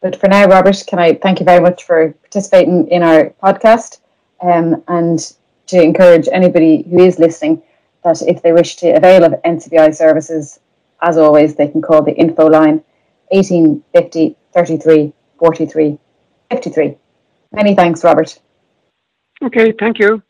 But 0.00 0.14
for 0.14 0.28
now, 0.28 0.46
Robert, 0.46 0.84
can 0.86 1.00
I 1.00 1.14
thank 1.14 1.40
you 1.40 1.44
very 1.44 1.60
much 1.60 1.82
for 1.82 2.12
participating 2.22 2.86
in 2.86 3.02
our 3.02 3.30
podcast 3.42 3.98
um, 4.40 4.84
and 4.86 5.34
to 5.72 5.82
encourage 5.82 6.28
anybody 6.30 6.84
who 6.88 7.00
is 7.00 7.18
listening 7.18 7.62
that 8.04 8.22
if 8.22 8.42
they 8.42 8.52
wish 8.52 8.76
to 8.76 8.90
avail 8.90 9.24
of 9.24 9.32
NCBI 9.44 9.94
services, 9.94 10.60
as 11.00 11.16
always, 11.18 11.54
they 11.54 11.68
can 11.68 11.82
call 11.82 12.02
the 12.02 12.14
info 12.14 12.46
line 12.46 12.82
1850 13.30 14.36
33, 14.52 15.12
43, 15.38 15.98
53. 16.50 16.96
Many 17.52 17.74
thanks, 17.74 18.04
Robert. 18.04 18.38
Okay, 19.42 19.72
thank 19.72 19.98
you. 19.98 20.22